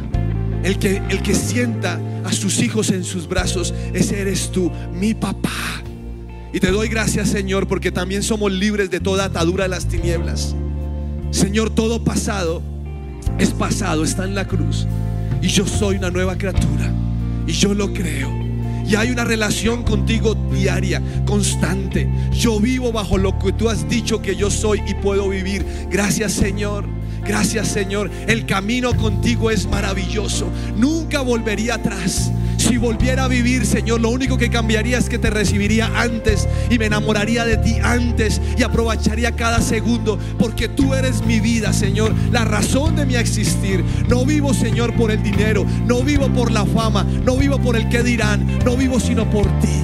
el 0.62 0.78
que, 0.78 1.02
el 1.10 1.20
que 1.22 1.34
sienta 1.34 2.00
a 2.24 2.32
sus 2.32 2.60
hijos 2.60 2.88
en 2.88 3.04
sus 3.04 3.28
brazos. 3.28 3.74
Ese 3.92 4.22
eres 4.22 4.50
tú, 4.52 4.72
mi 4.94 5.12
papá. 5.12 5.50
Y 6.54 6.60
te 6.60 6.70
doy 6.70 6.88
gracias, 6.88 7.28
Señor, 7.28 7.68
porque 7.68 7.92
también 7.92 8.22
somos 8.22 8.50
libres 8.50 8.90
de 8.90 9.00
toda 9.00 9.26
atadura 9.26 9.64
de 9.64 9.68
las 9.68 9.86
tinieblas. 9.86 10.56
Señor, 11.30 11.68
todo 11.68 12.02
pasado 12.04 12.62
es 13.38 13.50
pasado, 13.50 14.04
está 14.04 14.24
en 14.24 14.34
la 14.34 14.46
cruz. 14.46 14.86
Y 15.42 15.48
yo 15.48 15.66
soy 15.66 15.96
una 15.96 16.10
nueva 16.10 16.36
criatura. 16.36 16.92
Y 17.46 17.52
yo 17.52 17.74
lo 17.74 17.92
creo. 17.92 18.46
Y 18.88 18.94
hay 18.94 19.10
una 19.10 19.24
relación 19.24 19.82
contigo 19.82 20.34
diaria, 20.52 21.02
constante. 21.24 22.08
Yo 22.32 22.60
vivo 22.60 22.92
bajo 22.92 23.18
lo 23.18 23.38
que 23.38 23.52
tú 23.52 23.68
has 23.68 23.88
dicho 23.88 24.22
que 24.22 24.36
yo 24.36 24.50
soy 24.50 24.80
y 24.86 24.94
puedo 24.94 25.28
vivir. 25.28 25.64
Gracias 25.90 26.32
Señor. 26.32 26.84
Gracias 27.26 27.68
Señor. 27.68 28.10
El 28.28 28.46
camino 28.46 28.96
contigo 28.96 29.50
es 29.50 29.66
maravilloso. 29.68 30.48
Nunca 30.76 31.20
volvería 31.20 31.74
atrás. 31.74 32.30
Si 32.56 32.76
volviera 32.78 33.24
a 33.24 33.28
vivir, 33.28 33.66
Señor, 33.66 34.00
lo 34.00 34.10
único 34.10 34.38
que 34.38 34.50
cambiaría 34.50 34.98
es 34.98 35.08
que 35.08 35.18
te 35.18 35.30
recibiría 35.30 35.90
antes 35.94 36.48
y 36.70 36.78
me 36.78 36.86
enamoraría 36.86 37.44
de 37.44 37.56
ti 37.58 37.76
antes 37.82 38.40
y 38.56 38.62
aprovecharía 38.62 39.32
cada 39.32 39.60
segundo 39.60 40.18
porque 40.38 40.68
tú 40.68 40.94
eres 40.94 41.24
mi 41.24 41.40
vida, 41.40 41.72
Señor, 41.72 42.14
la 42.32 42.44
razón 42.44 42.96
de 42.96 43.06
mi 43.06 43.16
existir. 43.16 43.84
No 44.08 44.24
vivo, 44.24 44.54
Señor, 44.54 44.94
por 44.94 45.10
el 45.10 45.22
dinero, 45.22 45.66
no 45.86 46.02
vivo 46.02 46.28
por 46.28 46.50
la 46.50 46.64
fama, 46.66 47.04
no 47.24 47.36
vivo 47.36 47.58
por 47.58 47.76
el 47.76 47.88
que 47.88 48.02
dirán, 48.02 48.58
no 48.64 48.76
vivo 48.76 48.98
sino 49.00 49.28
por 49.30 49.46
ti. 49.60 49.82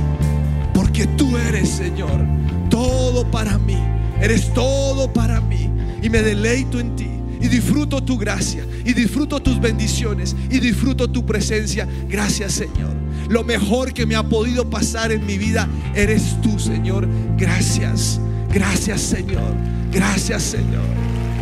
Porque 0.75 1.07
tú 1.07 1.37
eres, 1.37 1.69
Señor, 1.69 2.27
todo 2.71 3.31
para 3.31 3.59
mí. 3.59 3.79
Eres 4.21 4.53
todo 4.55 5.13
para 5.13 5.41
mí. 5.41 5.69
Y 6.03 6.09
me 6.09 6.23
deleito 6.23 6.81
en 6.81 6.97
ti. 6.97 7.12
Y 7.43 7.49
disfruto 7.49 8.03
tu 8.03 8.17
gracia. 8.17 8.65
Y 8.85 8.93
disfruto 8.93 9.41
tus 9.41 9.61
bendiciones. 9.61 10.35
Y 10.49 10.61
disfruto 10.61 11.11
tu 11.11 11.27
presencia. 11.27 11.87
Gracias, 12.09 12.53
Señor. 12.53 12.95
Lo 13.29 13.45
mejor 13.45 13.93
que 13.93 14.07
me 14.07 14.15
ha 14.15 14.23
podido 14.23 14.69
pasar 14.71 15.13
en 15.13 15.27
mi 15.27 15.39
vida 15.39 15.69
eres 15.95 16.41
tú, 16.41 16.59
Señor. 16.59 17.09
Gracias. 17.37 18.21
Gracias, 18.53 19.01
Señor. 19.01 19.55
Gracias, 19.91 20.43
Señor. 20.43 20.87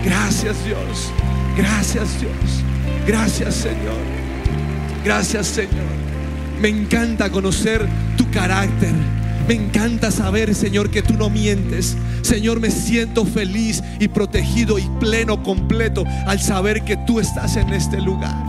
Gracias, 0.05 0.65
Dios. 0.65 1.13
Gracias, 1.57 2.21
Dios. 2.21 2.65
Gracias, 3.07 3.55
Señor. 3.55 4.01
Gracias, 5.05 5.47
Señor. 5.47 6.01
Me 6.61 6.69
encanta 6.69 7.31
conocer 7.31 7.87
tu 8.17 8.31
carácter. 8.31 9.20
Me 9.51 9.57
encanta 9.57 10.13
saber, 10.13 10.55
Señor, 10.55 10.93
que 10.93 11.03
tú 11.03 11.15
no 11.15 11.29
mientes. 11.29 11.97
Señor, 12.23 12.61
me 12.61 12.71
siento 12.71 13.27
feliz 13.27 13.83
y 13.99 14.07
protegido 14.07 14.79
y 14.79 14.89
pleno, 15.01 15.43
completo 15.43 16.05
al 16.29 16.39
saber 16.39 16.85
que 16.85 16.97
tú 16.99 17.19
estás 17.19 17.57
en 17.57 17.71
este 17.71 18.01
lugar. 18.01 18.45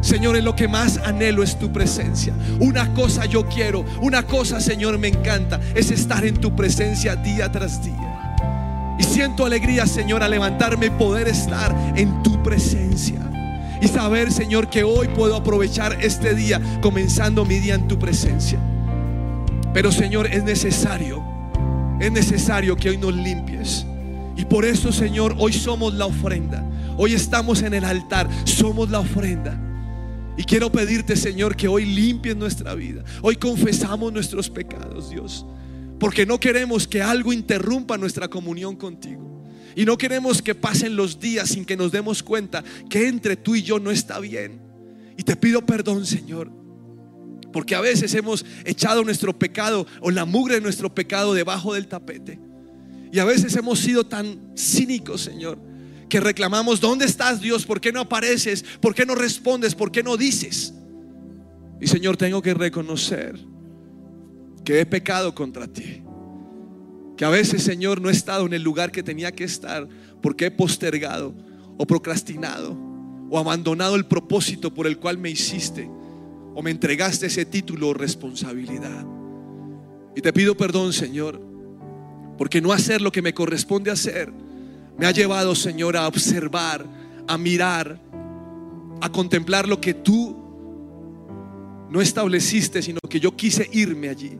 Señor, 0.00 0.38
en 0.38 0.46
lo 0.46 0.56
que 0.56 0.66
más 0.66 0.96
anhelo 1.04 1.42
es 1.42 1.58
tu 1.58 1.70
presencia. 1.70 2.32
Una 2.58 2.94
cosa 2.94 3.26
yo 3.26 3.50
quiero, 3.50 3.84
una 4.00 4.22
cosa, 4.22 4.62
Señor, 4.62 4.96
me 4.96 5.08
encanta, 5.08 5.60
es 5.74 5.90
estar 5.90 6.24
en 6.24 6.38
tu 6.38 6.56
presencia 6.56 7.16
día 7.16 7.52
tras 7.52 7.84
día. 7.84 8.96
Y 8.98 9.02
siento 9.02 9.44
alegría, 9.44 9.86
Señor, 9.86 10.22
al 10.22 10.30
levantarme 10.30 10.86
y 10.86 10.90
poder 10.90 11.28
estar 11.28 11.76
en 11.96 12.22
tu 12.22 12.42
presencia. 12.42 13.20
Y 13.82 13.88
saber, 13.88 14.32
Señor, 14.32 14.70
que 14.70 14.84
hoy 14.84 15.08
puedo 15.08 15.36
aprovechar 15.36 15.98
este 16.00 16.34
día 16.34 16.62
comenzando 16.80 17.44
mi 17.44 17.58
día 17.58 17.74
en 17.74 17.88
tu 17.88 17.98
presencia. 17.98 18.58
Pero, 19.72 19.92
Señor, 19.92 20.26
es 20.26 20.42
necesario, 20.42 21.22
es 22.00 22.10
necesario 22.10 22.76
que 22.76 22.90
hoy 22.90 22.96
nos 22.96 23.14
limpies. 23.14 23.86
Y 24.36 24.44
por 24.44 24.64
eso, 24.64 24.90
Señor, 24.90 25.36
hoy 25.38 25.52
somos 25.52 25.94
la 25.94 26.06
ofrenda. 26.06 26.64
Hoy 26.96 27.14
estamos 27.14 27.62
en 27.62 27.74
el 27.74 27.84
altar, 27.84 28.28
somos 28.44 28.90
la 28.90 29.00
ofrenda. 29.00 29.58
Y 30.36 30.44
quiero 30.44 30.72
pedirte, 30.72 31.16
Señor, 31.16 31.54
que 31.54 31.68
hoy 31.68 31.84
limpies 31.84 32.36
nuestra 32.36 32.74
vida. 32.74 33.04
Hoy 33.22 33.36
confesamos 33.36 34.12
nuestros 34.12 34.48
pecados, 34.48 35.10
Dios. 35.10 35.46
Porque 35.98 36.24
no 36.24 36.40
queremos 36.40 36.88
que 36.88 37.02
algo 37.02 37.32
interrumpa 37.32 37.98
nuestra 37.98 38.28
comunión 38.28 38.74
contigo. 38.76 39.44
Y 39.76 39.84
no 39.84 39.96
queremos 39.98 40.42
que 40.42 40.54
pasen 40.54 40.96
los 40.96 41.20
días 41.20 41.50
sin 41.50 41.64
que 41.64 41.76
nos 41.76 41.92
demos 41.92 42.22
cuenta 42.22 42.64
que 42.88 43.06
entre 43.06 43.36
tú 43.36 43.54
y 43.54 43.62
yo 43.62 43.78
no 43.78 43.90
está 43.90 44.18
bien. 44.18 44.60
Y 45.16 45.22
te 45.22 45.36
pido 45.36 45.64
perdón, 45.64 46.06
Señor. 46.06 46.59
Porque 47.52 47.74
a 47.74 47.80
veces 47.80 48.14
hemos 48.14 48.44
echado 48.64 49.02
nuestro 49.04 49.38
pecado 49.38 49.86
o 50.00 50.10
la 50.10 50.24
mugre 50.24 50.56
de 50.56 50.60
nuestro 50.60 50.94
pecado 50.94 51.34
debajo 51.34 51.74
del 51.74 51.88
tapete. 51.88 52.38
Y 53.12 53.18
a 53.18 53.24
veces 53.24 53.56
hemos 53.56 53.80
sido 53.80 54.06
tan 54.06 54.52
cínicos, 54.56 55.22
Señor, 55.22 55.58
que 56.08 56.20
reclamamos, 56.20 56.80
¿dónde 56.80 57.06
estás 57.06 57.40
Dios? 57.40 57.66
¿Por 57.66 57.80
qué 57.80 57.92
no 57.92 58.00
apareces? 58.00 58.64
¿Por 58.80 58.94
qué 58.94 59.04
no 59.04 59.14
respondes? 59.14 59.74
¿Por 59.74 59.90
qué 59.90 60.02
no 60.02 60.16
dices? 60.16 60.74
Y 61.80 61.86
Señor, 61.86 62.16
tengo 62.16 62.42
que 62.42 62.54
reconocer 62.54 63.38
que 64.64 64.80
he 64.80 64.86
pecado 64.86 65.34
contra 65.34 65.66
ti. 65.66 66.02
Que 67.16 67.24
a 67.24 67.30
veces, 67.30 67.62
Señor, 67.62 68.00
no 68.00 68.08
he 68.08 68.12
estado 68.12 68.46
en 68.46 68.52
el 68.52 68.62
lugar 68.62 68.92
que 68.92 69.02
tenía 69.02 69.32
que 69.32 69.44
estar 69.44 69.88
porque 70.22 70.46
he 70.46 70.50
postergado 70.50 71.34
o 71.78 71.86
procrastinado 71.86 72.76
o 73.30 73.38
abandonado 73.38 73.96
el 73.96 74.06
propósito 74.06 74.72
por 74.72 74.86
el 74.86 74.98
cual 74.98 75.18
me 75.18 75.30
hiciste 75.30 75.88
o 76.60 76.62
me 76.62 76.70
entregaste 76.70 77.24
ese 77.24 77.46
título 77.46 77.88
o 77.88 77.94
responsabilidad. 77.94 79.06
Y 80.14 80.20
te 80.20 80.30
pido 80.30 80.54
perdón, 80.58 80.92
Señor, 80.92 81.40
porque 82.36 82.60
no 82.60 82.70
hacer 82.70 83.00
lo 83.00 83.10
que 83.10 83.22
me 83.22 83.32
corresponde 83.32 83.90
hacer 83.90 84.30
me 84.98 85.06
ha 85.06 85.10
llevado, 85.10 85.54
Señor, 85.54 85.96
a 85.96 86.06
observar, 86.06 86.84
a 87.26 87.38
mirar, 87.38 87.98
a 89.00 89.10
contemplar 89.10 89.66
lo 89.66 89.80
que 89.80 89.94
tú 89.94 90.36
no 91.88 92.02
estableciste, 92.02 92.82
sino 92.82 92.98
que 93.08 93.20
yo 93.20 93.34
quise 93.34 93.66
irme 93.72 94.10
allí. 94.10 94.38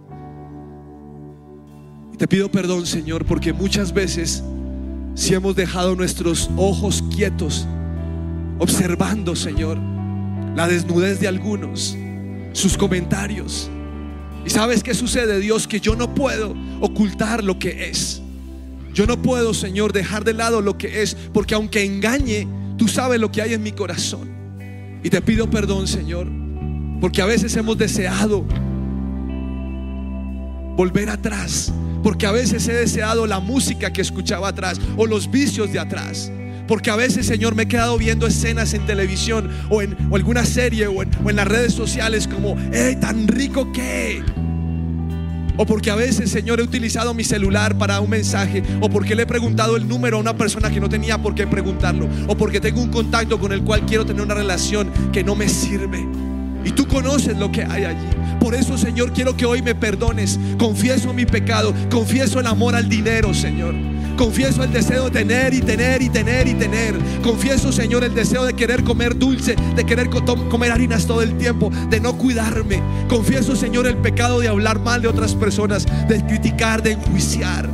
Y 2.13 2.19
te 2.19 2.29
pido 2.29 2.51
perdón, 2.51 2.85
Señor, 2.85 3.25
porque 3.25 3.55
muchas 3.55 3.95
veces 3.95 4.45
si 5.15 5.33
hemos 5.33 5.57
dejado 5.57 5.97
nuestros 5.97 6.51
ojos 6.59 7.03
quietos, 7.17 7.67
observando, 8.59 9.35
Señor, 9.35 9.79
la 10.55 10.69
desnudez 10.69 11.19
de 11.19 11.29
algunos, 11.29 11.97
sus 12.53 12.77
comentarios. 12.77 13.71
¿Y 14.45 14.51
sabes 14.51 14.83
qué 14.83 14.95
sucede, 14.95 15.39
Dios? 15.39 15.67
Que 15.67 15.81
yo 15.81 15.97
no 15.97 16.15
puedo 16.15 16.55
ocultar 16.81 17.45
lo 17.45 17.59
que 17.59 17.91
es. 17.91 18.23
Yo 18.93 19.07
no 19.07 19.21
puedo, 19.21 19.55
Señor, 19.55 19.93
dejar 19.93 20.25
de 20.25 20.35
lado 20.35 20.61
lo 20.61 20.77
que 20.77 21.03
es, 21.03 21.17
porque 21.33 21.55
aunque 21.55 21.85
engañe, 21.85 22.49
tú 22.77 22.89
sabes 22.89 23.21
lo 23.21 23.31
que 23.31 23.43
hay 23.43 23.55
en 23.55 23.63
mi 23.63 23.73
corazón. 23.73 24.29
Y 25.03 25.11
te 25.11 25.21
pido 25.23 25.49
perdón, 25.49 25.87
Señor, 25.87 26.27
porque 27.01 27.23
a 27.23 27.27
veces 27.27 27.55
hemos 27.57 27.79
deseado 27.79 28.45
volver 30.77 31.11
atrás, 31.11 31.73
porque 32.03 32.27
a 32.27 32.33
veces 32.33 32.67
he 32.69 32.73
deseado 32.73 33.27
la 33.27 33.39
música 33.41 33.93
que 33.93 34.01
escuchaba 34.01 34.49
atrás 34.49 34.81
o 34.97 35.07
los 35.07 35.31
vicios 35.31 35.73
de 35.73 35.79
atrás. 35.79 36.33
Porque 36.71 36.89
a 36.89 36.95
veces, 36.95 37.27
Señor, 37.27 37.57
me 37.57 37.65
he 37.65 37.67
quedado 37.67 37.99
viendo 37.99 38.29
escenas 38.29 38.75
en 38.75 38.87
televisión 38.87 39.51
o 39.71 39.83
en 39.83 39.97
o 40.09 40.15
alguna 40.15 40.45
serie 40.45 40.87
o 40.87 41.03
en, 41.03 41.11
las 41.35 41.49
redes 41.49 41.75
sociales 41.75 42.29
como, 42.29 42.57
¡hey, 42.73 42.97
tan 43.01 43.27
rico 43.27 43.73
que! 43.73 44.23
O 45.57 45.67
porque 45.67 45.91
a 45.91 45.97
veces, 45.97 46.31
Señor, 46.31 46.61
he 46.61 46.63
utilizado 46.63 47.13
mi 47.13 47.25
celular 47.25 47.77
para 47.77 48.01
un 48.01 48.09
mensaje. 48.09 48.63
O 48.81 48.89
porque 48.89 49.17
le 49.17 49.25
he 49.25 49.27
preguntado 49.27 49.77
el 49.77 49.89
número 49.89 50.19
a 50.19 50.21
una 50.21 50.37
persona 50.37 50.71
que 50.71 50.79
no 50.79 50.89
tenía 50.89 51.19
por 51.19 51.35
qué 51.35 51.45
preguntarlo. 51.45 52.09
O 52.29 52.37
porque 52.37 52.61
tengo 52.61 52.81
un 52.81 52.91
contacto 52.91 53.41
con 53.41 53.51
el 53.51 53.65
cual 53.65 53.85
quiero 53.85 54.07
tener 54.07 54.23
una 54.23 54.35
relación 54.35 54.93
que 55.13 55.25
no 55.25 55.35
me 55.35 55.49
sirve. 55.49 56.07
Y 56.65 56.71
tú 56.71 56.87
conoces 56.87 57.37
lo 57.37 57.51
que 57.51 57.65
hay 57.65 57.83
allí. 57.83 58.07
Por 58.39 58.55
eso, 58.55 58.79
Señor, 58.79 59.13
quiero 59.13 59.37
que 59.37 59.45
hoy 59.45 59.61
me 59.61 59.75
perdones. 59.75 60.39
Confieso 60.57 61.13
mi 61.13 61.27
pecado. 61.27 61.75
Confieso 61.91 62.39
el 62.39 62.47
amor 62.47 62.77
al 62.77 62.89
dinero, 62.89 63.35
Señor. 63.35 63.75
Confieso 64.21 64.63
el 64.63 64.71
deseo 64.71 65.05
de 65.05 65.13
tener 65.13 65.55
y 65.55 65.63
tener 65.63 66.03
y 66.03 66.11
tener 66.11 66.47
y 66.47 66.53
tener. 66.53 66.95
Confieso, 67.23 67.73
Señor, 67.73 68.05
el 68.05 68.15
deseo 68.15 68.45
de 68.45 68.53
querer 68.53 68.85
comer 68.85 69.17
dulce, 69.17 69.57
de 69.75 69.87
querer 69.87 70.11
comer 70.11 70.73
harinas 70.73 71.07
todo 71.07 71.23
el 71.23 71.39
tiempo, 71.39 71.73
de 71.89 72.01
no 72.01 72.19
cuidarme. 72.19 72.83
Confieso, 73.09 73.57
Señor, 73.57 73.87
el 73.87 73.97
pecado 73.97 74.41
de 74.41 74.49
hablar 74.49 74.79
mal 74.79 75.01
de 75.01 75.09
otras 75.09 75.35
personas, 75.35 75.87
de 76.07 76.23
criticar, 76.27 76.83
de 76.83 76.93
enjuiciar. 76.93 77.71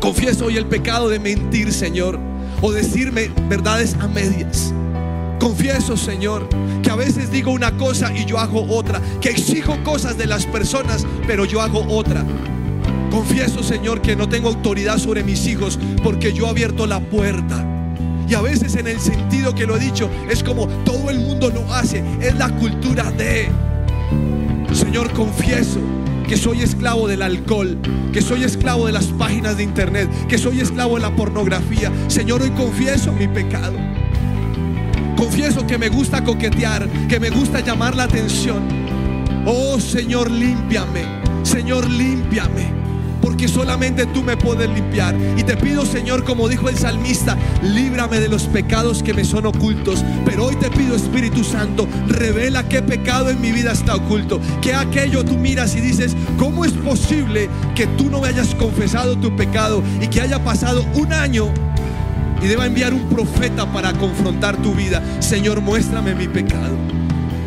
Confieso 0.00 0.46
hoy 0.46 0.56
el 0.56 0.64
pecado 0.64 1.10
de 1.10 1.18
mentir, 1.18 1.70
Señor, 1.70 2.18
o 2.62 2.72
decirme 2.72 3.30
verdades 3.46 3.94
a 4.00 4.08
medias. 4.08 4.72
Confieso, 5.38 5.98
Señor, 5.98 6.48
que 6.82 6.88
a 6.90 6.96
veces 6.96 7.30
digo 7.30 7.50
una 7.50 7.76
cosa 7.76 8.10
y 8.10 8.24
yo 8.24 8.38
hago 8.38 8.66
otra, 8.74 9.02
que 9.20 9.28
exijo 9.28 9.76
cosas 9.84 10.16
de 10.16 10.28
las 10.28 10.46
personas, 10.46 11.06
pero 11.26 11.44
yo 11.44 11.60
hago 11.60 11.84
otra. 11.94 12.24
Confieso, 13.16 13.62
Señor, 13.62 14.02
que 14.02 14.14
no 14.14 14.28
tengo 14.28 14.50
autoridad 14.50 14.98
sobre 14.98 15.24
mis 15.24 15.46
hijos 15.46 15.78
porque 16.02 16.34
yo 16.34 16.44
he 16.44 16.50
abierto 16.50 16.86
la 16.86 17.00
puerta. 17.00 17.64
Y 18.28 18.34
a 18.34 18.42
veces 18.42 18.76
en 18.76 18.86
el 18.86 19.00
sentido 19.00 19.54
que 19.54 19.66
lo 19.66 19.78
he 19.78 19.80
dicho, 19.80 20.10
es 20.28 20.44
como 20.44 20.68
todo 20.84 21.08
el 21.08 21.20
mundo 21.20 21.48
lo 21.48 21.72
hace, 21.72 22.04
es 22.20 22.34
la 22.36 22.50
cultura 22.50 23.10
de... 23.12 23.48
Señor, 24.74 25.14
confieso 25.14 25.80
que 26.28 26.36
soy 26.36 26.60
esclavo 26.60 27.08
del 27.08 27.22
alcohol, 27.22 27.78
que 28.12 28.20
soy 28.20 28.44
esclavo 28.44 28.84
de 28.84 28.92
las 28.92 29.06
páginas 29.06 29.56
de 29.56 29.62
internet, 29.62 30.10
que 30.28 30.36
soy 30.36 30.60
esclavo 30.60 30.96
de 30.96 31.00
la 31.00 31.16
pornografía. 31.16 31.90
Señor, 32.08 32.42
hoy 32.42 32.50
confieso 32.50 33.14
mi 33.14 33.28
pecado. 33.28 33.78
Confieso 35.16 35.66
que 35.66 35.78
me 35.78 35.88
gusta 35.88 36.22
coquetear, 36.22 36.86
que 37.08 37.18
me 37.18 37.30
gusta 37.30 37.60
llamar 37.60 37.96
la 37.96 38.02
atención. 38.02 38.62
Oh 39.46 39.80
Señor, 39.80 40.30
límpiame. 40.30 41.22
Señor, 41.44 41.88
límpiame. 41.88 42.85
Porque 43.26 43.48
solamente 43.48 44.06
tú 44.06 44.22
me 44.22 44.36
puedes 44.36 44.70
limpiar. 44.70 45.12
Y 45.36 45.42
te 45.42 45.56
pido, 45.56 45.84
Señor, 45.84 46.22
como 46.22 46.48
dijo 46.48 46.68
el 46.68 46.78
salmista, 46.78 47.36
líbrame 47.60 48.20
de 48.20 48.28
los 48.28 48.44
pecados 48.44 49.02
que 49.02 49.12
me 49.12 49.24
son 49.24 49.46
ocultos. 49.46 50.04
Pero 50.24 50.44
hoy 50.44 50.54
te 50.54 50.70
pido, 50.70 50.94
Espíritu 50.94 51.42
Santo, 51.42 51.88
revela 52.06 52.68
qué 52.68 52.82
pecado 52.82 53.28
en 53.28 53.40
mi 53.40 53.50
vida 53.50 53.72
está 53.72 53.96
oculto. 53.96 54.40
Que 54.62 54.74
aquello 54.74 55.24
tú 55.24 55.36
miras 55.36 55.74
y 55.74 55.80
dices, 55.80 56.14
¿cómo 56.38 56.64
es 56.64 56.70
posible 56.70 57.50
que 57.74 57.88
tú 57.98 58.08
no 58.10 58.20
me 58.20 58.28
hayas 58.28 58.54
confesado 58.54 59.16
tu 59.16 59.34
pecado 59.34 59.82
y 60.00 60.06
que 60.06 60.20
haya 60.20 60.44
pasado 60.44 60.86
un 60.94 61.12
año 61.12 61.52
y 62.40 62.46
deba 62.46 62.66
enviar 62.66 62.94
un 62.94 63.08
profeta 63.08 63.66
para 63.72 63.92
confrontar 63.94 64.56
tu 64.62 64.72
vida. 64.72 65.02
Señor, 65.20 65.60
muéstrame 65.62 66.14
mi 66.14 66.28
pecado. 66.28 66.76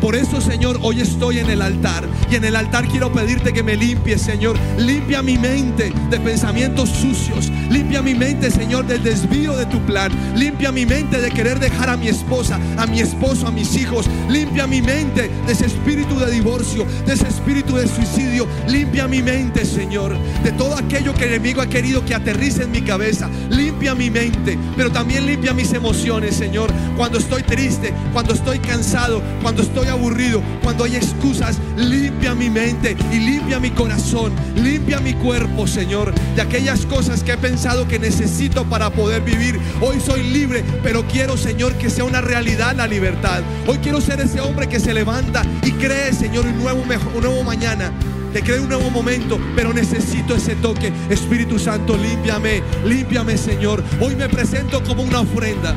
Por 0.00 0.16
eso, 0.16 0.40
Señor, 0.40 0.78
hoy 0.82 1.00
estoy 1.00 1.40
en 1.40 1.50
el 1.50 1.60
altar. 1.60 2.08
Y 2.30 2.36
en 2.36 2.44
el 2.44 2.56
altar 2.56 2.88
quiero 2.88 3.12
pedirte 3.12 3.52
que 3.52 3.62
me 3.62 3.76
limpies, 3.76 4.22
Señor. 4.22 4.56
Limpia 4.78 5.22
mi 5.22 5.36
mente 5.36 5.92
de 6.08 6.20
pensamientos 6.20 6.88
sucios. 6.88 7.50
Limpia 7.68 8.00
mi 8.00 8.14
mente, 8.14 8.50
Señor, 8.50 8.86
del 8.86 9.02
desvío 9.02 9.54
de 9.56 9.66
tu 9.66 9.78
plan. 9.80 10.10
Limpia 10.34 10.72
mi 10.72 10.86
mente 10.86 11.20
de 11.20 11.30
querer 11.30 11.60
dejar 11.60 11.90
a 11.90 11.98
mi 11.98 12.08
esposa, 12.08 12.58
a 12.78 12.86
mi 12.86 13.00
esposo, 13.00 13.46
a 13.46 13.50
mis 13.50 13.76
hijos. 13.76 14.08
Limpia 14.28 14.66
mi 14.66 14.80
mente 14.80 15.30
de 15.46 15.52
ese 15.52 15.66
espíritu 15.66 16.18
de 16.18 16.30
divorcio, 16.30 16.86
de 17.06 17.12
ese 17.12 17.28
espíritu 17.28 17.76
de 17.76 17.86
suicidio. 17.86 18.46
Limpia 18.68 19.06
mi 19.06 19.22
mente, 19.22 19.66
Señor, 19.66 20.16
de 20.42 20.52
todo 20.52 20.76
aquello 20.76 21.12
que 21.14 21.24
el 21.24 21.34
enemigo 21.34 21.60
ha 21.60 21.66
querido 21.66 22.04
que 22.06 22.14
aterrice 22.14 22.62
en 22.62 22.70
mi 22.70 22.80
cabeza. 22.80 23.28
Limpia 23.50 23.94
mi 23.94 24.08
mente, 24.08 24.58
pero 24.76 24.90
también 24.90 25.26
limpia 25.26 25.52
mis 25.52 25.72
emociones, 25.74 26.36
Señor. 26.36 26.72
Cuando 26.96 27.18
estoy 27.18 27.42
triste, 27.42 27.92
cuando 28.14 28.32
estoy 28.32 28.60
cansado, 28.60 29.22
cuando 29.42 29.62
estoy 29.62 29.89
aburrido, 29.90 30.42
cuando 30.62 30.84
hay 30.84 30.96
excusas, 30.96 31.58
limpia 31.76 32.34
mi 32.34 32.48
mente 32.50 32.96
y 33.12 33.18
limpia 33.18 33.60
mi 33.60 33.70
corazón, 33.70 34.32
limpia 34.56 35.00
mi 35.00 35.14
cuerpo, 35.14 35.66
Señor, 35.66 36.14
de 36.34 36.42
aquellas 36.42 36.86
cosas 36.86 37.22
que 37.22 37.32
he 37.32 37.36
pensado 37.36 37.86
que 37.86 37.98
necesito 37.98 38.64
para 38.64 38.90
poder 38.90 39.22
vivir. 39.22 39.58
Hoy 39.80 40.00
soy 40.00 40.22
libre, 40.22 40.64
pero 40.82 41.06
quiero, 41.06 41.36
Señor, 41.36 41.74
que 41.74 41.90
sea 41.90 42.04
una 42.04 42.20
realidad 42.20 42.74
la 42.76 42.86
libertad. 42.86 43.42
Hoy 43.66 43.78
quiero 43.78 44.00
ser 44.00 44.20
ese 44.20 44.40
hombre 44.40 44.68
que 44.68 44.80
se 44.80 44.94
levanta 44.94 45.42
y 45.62 45.72
cree, 45.72 46.12
Señor, 46.12 46.46
un 46.46 46.58
nuevo, 46.58 46.82
un 46.82 47.20
nuevo 47.22 47.42
mañana. 47.42 47.92
Te 48.32 48.42
cree 48.42 48.60
un 48.60 48.68
nuevo 48.68 48.90
momento, 48.90 49.40
pero 49.56 49.72
necesito 49.72 50.36
ese 50.36 50.54
toque. 50.54 50.92
Espíritu 51.08 51.58
Santo, 51.58 51.96
límpiame, 51.96 52.62
límpiame, 52.84 53.36
Señor. 53.36 53.82
Hoy 54.00 54.14
me 54.14 54.28
presento 54.28 54.82
como 54.84 55.02
una 55.02 55.20
ofrenda 55.20 55.74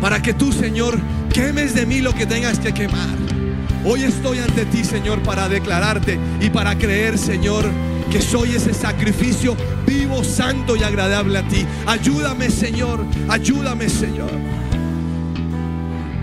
para 0.00 0.20
que 0.20 0.34
tú, 0.34 0.52
Señor, 0.52 0.98
quemes 1.34 1.74
de 1.74 1.84
mí 1.84 2.00
lo 2.00 2.14
que 2.14 2.26
tengas 2.26 2.58
que 2.60 2.72
quemar. 2.72 3.18
Hoy 3.84 4.04
estoy 4.04 4.38
ante 4.38 4.64
ti, 4.66 4.84
Señor, 4.84 5.20
para 5.22 5.48
declararte 5.48 6.18
y 6.40 6.48
para 6.48 6.78
creer, 6.78 7.18
Señor, 7.18 7.64
que 8.10 8.22
soy 8.22 8.54
ese 8.54 8.72
sacrificio 8.72 9.56
vivo, 9.84 10.22
santo 10.22 10.76
y 10.76 10.84
agradable 10.84 11.38
a 11.40 11.48
ti. 11.48 11.66
Ayúdame, 11.86 12.50
Señor, 12.50 13.04
ayúdame, 13.28 13.88
Señor. 13.88 14.30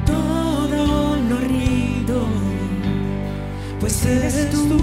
todo 0.05 1.17
lo 1.29 1.37
rindo, 1.39 2.27
pues 3.79 4.05
eres 4.05 4.49
tú 4.49 4.79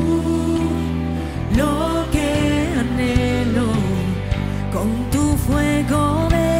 lo 1.57 2.07
que 2.13 2.69
anhelo 2.79 3.67
con 4.73 5.11
tu 5.11 5.37
fuego 5.39 6.29
ven, 6.31 6.58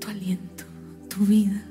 Tu 0.00 0.08
aliento, 0.08 0.64
tu 1.08 1.24
vida. 1.24 1.62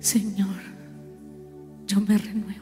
Señor, 0.00 0.56
yo 1.86 2.00
me 2.00 2.16
renuevo. 2.16 2.56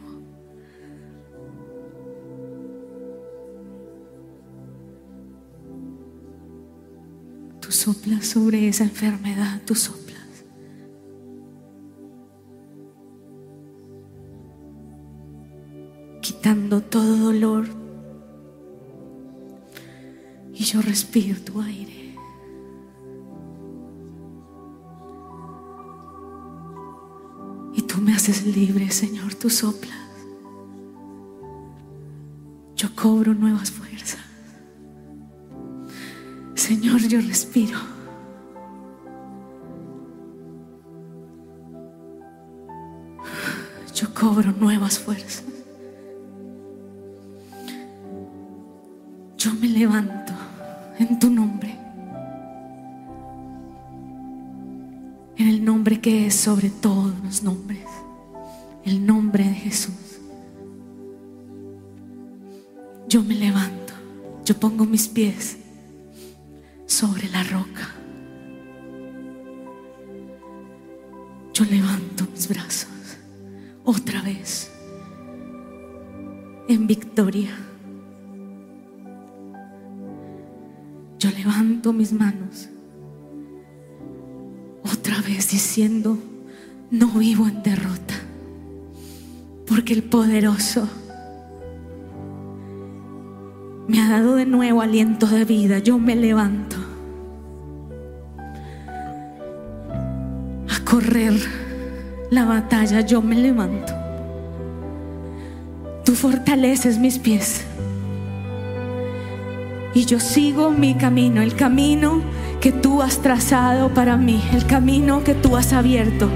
Tú 7.61 7.71
soplas 7.71 8.27
sobre 8.27 8.69
esa 8.69 8.85
enfermedad, 8.85 9.61
tú 9.65 9.75
soplas. 9.75 10.04
Tu 21.55 21.61
aire. 21.61 22.15
Y 27.75 27.83
tú 27.83 28.01
me 28.01 28.13
haces 28.13 28.45
libre, 28.45 28.91
Señor, 28.91 29.35
tú 29.35 29.49
soplas. 29.51 29.95
Yo 32.77 32.89
cobro 32.95 33.35
nuevas 33.35 33.71
fuerzas. 33.71 34.21
Señor, 36.55 37.01
yo 37.03 37.21
respiro. 37.21 37.79
Yo 43.95 44.13
cobro 44.13 44.53
nuevas 44.53 44.99
fuerzas. 44.99 45.45
Yo 49.39 49.53
me 49.55 49.69
levanto 49.69 50.24
en 50.99 51.19
tu 51.19 51.31
nombre. 51.31 51.77
En 55.37 55.49
el 55.49 55.65
nombre 55.65 56.01
que 56.01 56.27
es 56.27 56.35
sobre 56.35 56.71
todos 56.71 57.13
los 57.23 57.43
nombres. 57.43 57.87
El 58.85 59.05
nombre 59.05 59.45
de 59.45 59.55
Jesús. 59.55 60.21
Yo 63.09 63.23
me 63.23 63.35
levanto. 63.35 63.93
Yo 64.45 64.59
pongo 64.59 64.85
mis 64.85 65.09
pies 65.09 65.57
sobre 66.87 67.29
la 67.29 67.43
roca. 67.45 67.95
Yo 71.53 71.65
levanto 71.65 72.27
mis 72.33 72.49
brazos 72.49 72.91
otra 73.85 74.21
vez 74.23 74.71
en 76.69 76.87
victoria. 76.87 77.51
Yo 81.25 81.31
levanto 81.31 81.95
mis 81.95 82.13
manos 82.13 82.69
otra 84.85 85.23
vez 85.23 85.51
diciendo, 85.51 86.19
no 86.91 87.07
vivo 87.13 87.49
en 87.49 87.63
derrota, 87.63 88.13
porque 89.67 89.95
el 89.95 90.03
poderoso 90.03 90.87
me 93.89 94.03
ha 94.03 94.11
dado 94.11 94.35
de 94.35 94.45
nuevo 94.45 94.83
aliento 94.83 95.27
de 95.27 95.47
vida. 95.47 95.79
Yo 95.79 95.99
me 95.99 96.15
levanto 96.15 96.77
a 100.69 100.85
correr 100.85 101.33
la 102.29 102.45
batalla. 102.45 103.01
Yo 103.01 103.23
me 103.23 103.37
levanto. 103.37 103.95
Tú 106.05 106.13
fortaleces 106.13 106.99
mis 106.99 107.19
pies. 107.19 107.65
Y 109.95 110.07
yo 110.07 110.19
sigo 110.19 110.71
mi 110.73 110.95
camino, 110.95 111.41
el 111.41 111.55
camino 111.55 112.21
que 112.61 112.73
tú 112.73 113.01
has 113.01 113.19
trazado 113.19 113.91
para 113.91 114.17
mí, 114.17 114.43
el 114.53 114.67
camino 114.67 115.23
que 115.23 115.35
tú 115.35 115.57
has 115.57 115.73
abierto. 115.73 116.29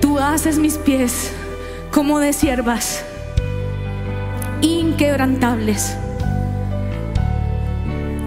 Tú 0.00 0.18
haces 0.18 0.58
mis 0.58 0.78
pies 0.78 1.30
como 1.92 2.18
de 2.18 2.32
siervas 2.32 3.04
inquebrantables. 4.62 5.96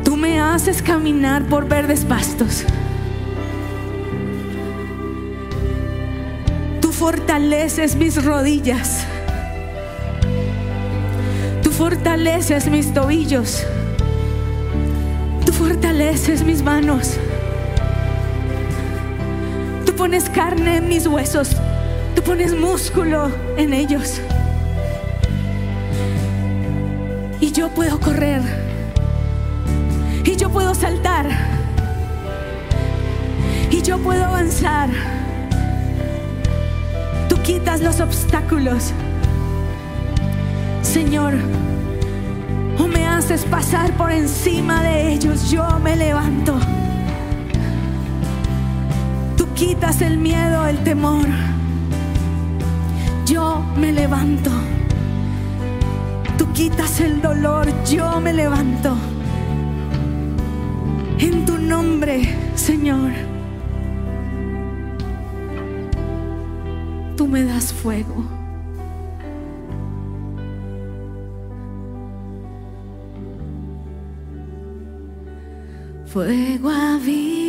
Tú 0.05 0.15
me 0.15 0.39
haces 0.39 0.81
caminar 0.81 1.43
por 1.47 1.67
verdes 1.67 2.05
pastos. 2.05 2.63
Tú 6.79 6.93
fortaleces 6.93 7.97
mis 7.97 8.23
rodillas. 8.23 9.05
Fortaleces 11.79 12.69
mis 12.69 12.93
tobillos. 12.93 13.63
Tú 15.45 15.53
fortaleces 15.53 16.43
mis 16.43 16.61
manos. 16.61 17.13
Tú 19.85 19.95
pones 19.95 20.29
carne 20.29 20.75
en 20.75 20.89
mis 20.89 21.07
huesos. 21.07 21.55
Tú 22.15 22.21
pones 22.21 22.53
músculo 22.53 23.31
en 23.55 23.73
ellos. 23.73 24.19
Y 27.39 27.53
yo 27.53 27.69
puedo 27.69 27.97
correr. 27.97 28.41
Y 30.25 30.35
yo 30.35 30.49
puedo 30.49 30.75
saltar. 30.75 31.29
Y 33.71 33.81
yo 33.83 33.99
puedo 33.99 34.25
avanzar. 34.25 34.89
Tú 37.29 37.37
quitas 37.41 37.79
los 37.79 38.01
obstáculos. 38.01 38.91
Señor, 40.81 41.35
haces 43.31 43.45
pasar 43.45 43.95
por 43.95 44.11
encima 44.11 44.81
de 44.81 45.13
ellos, 45.13 45.51
yo 45.51 45.63
me 45.83 45.95
levanto. 45.95 46.57
Tú 49.37 49.45
quitas 49.53 50.01
el 50.01 50.17
miedo, 50.17 50.65
el 50.65 50.79
temor. 50.79 51.27
Yo 53.27 53.63
me 53.77 53.91
levanto. 53.91 54.49
Tú 56.39 56.51
quitas 56.53 56.99
el 57.01 57.21
dolor, 57.21 57.67
yo 57.85 58.19
me 58.19 58.33
levanto. 58.33 58.97
En 61.19 61.45
tu 61.45 61.59
nombre, 61.59 62.35
Señor. 62.55 63.11
Tú 67.15 67.27
me 67.27 67.43
das 67.43 67.71
fuego. 67.71 68.48
Fuego 76.11 76.69
aviva 76.69 77.48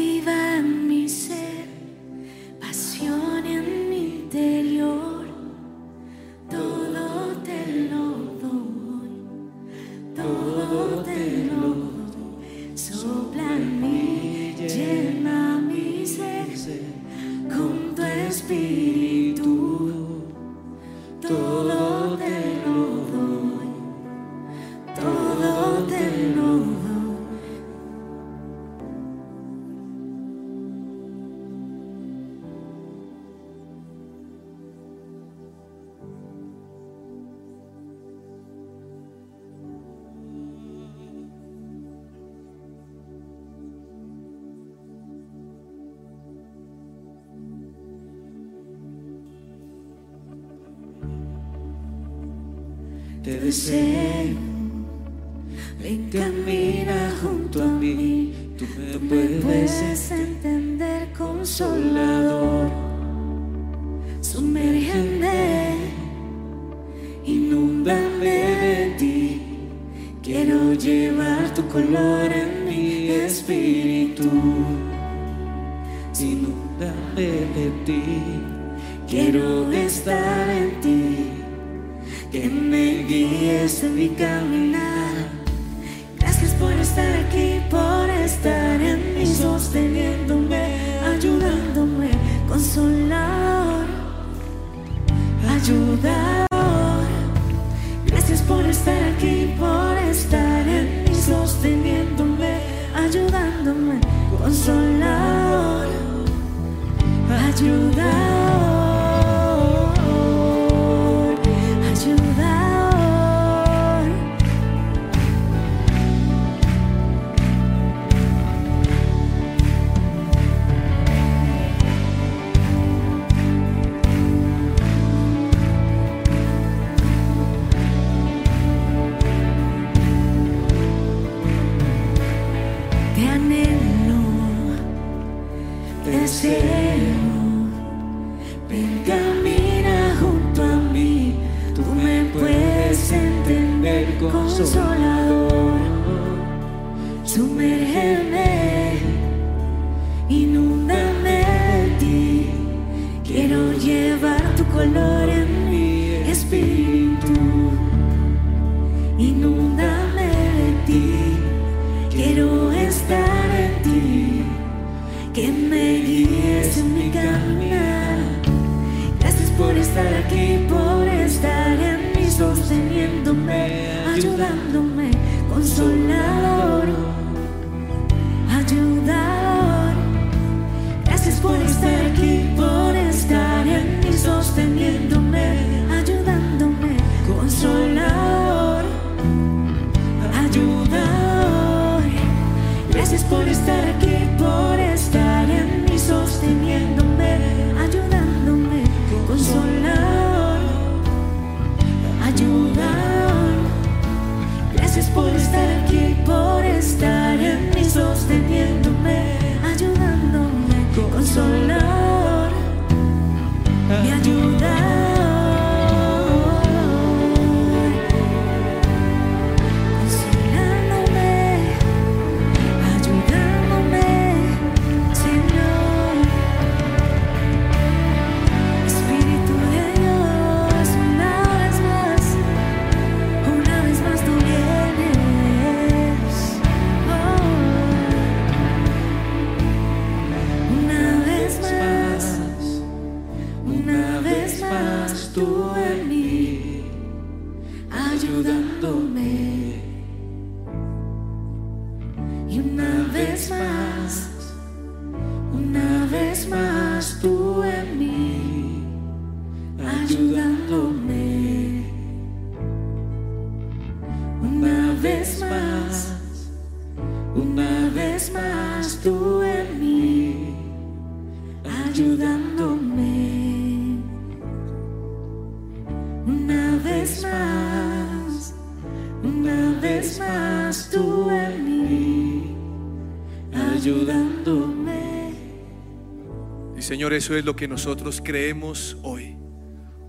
Eso 287.13 287.35
es 287.35 287.45
lo 287.45 287.57
que 287.57 287.67
nosotros 287.67 288.23
creemos 288.25 288.97
hoy. 289.03 289.37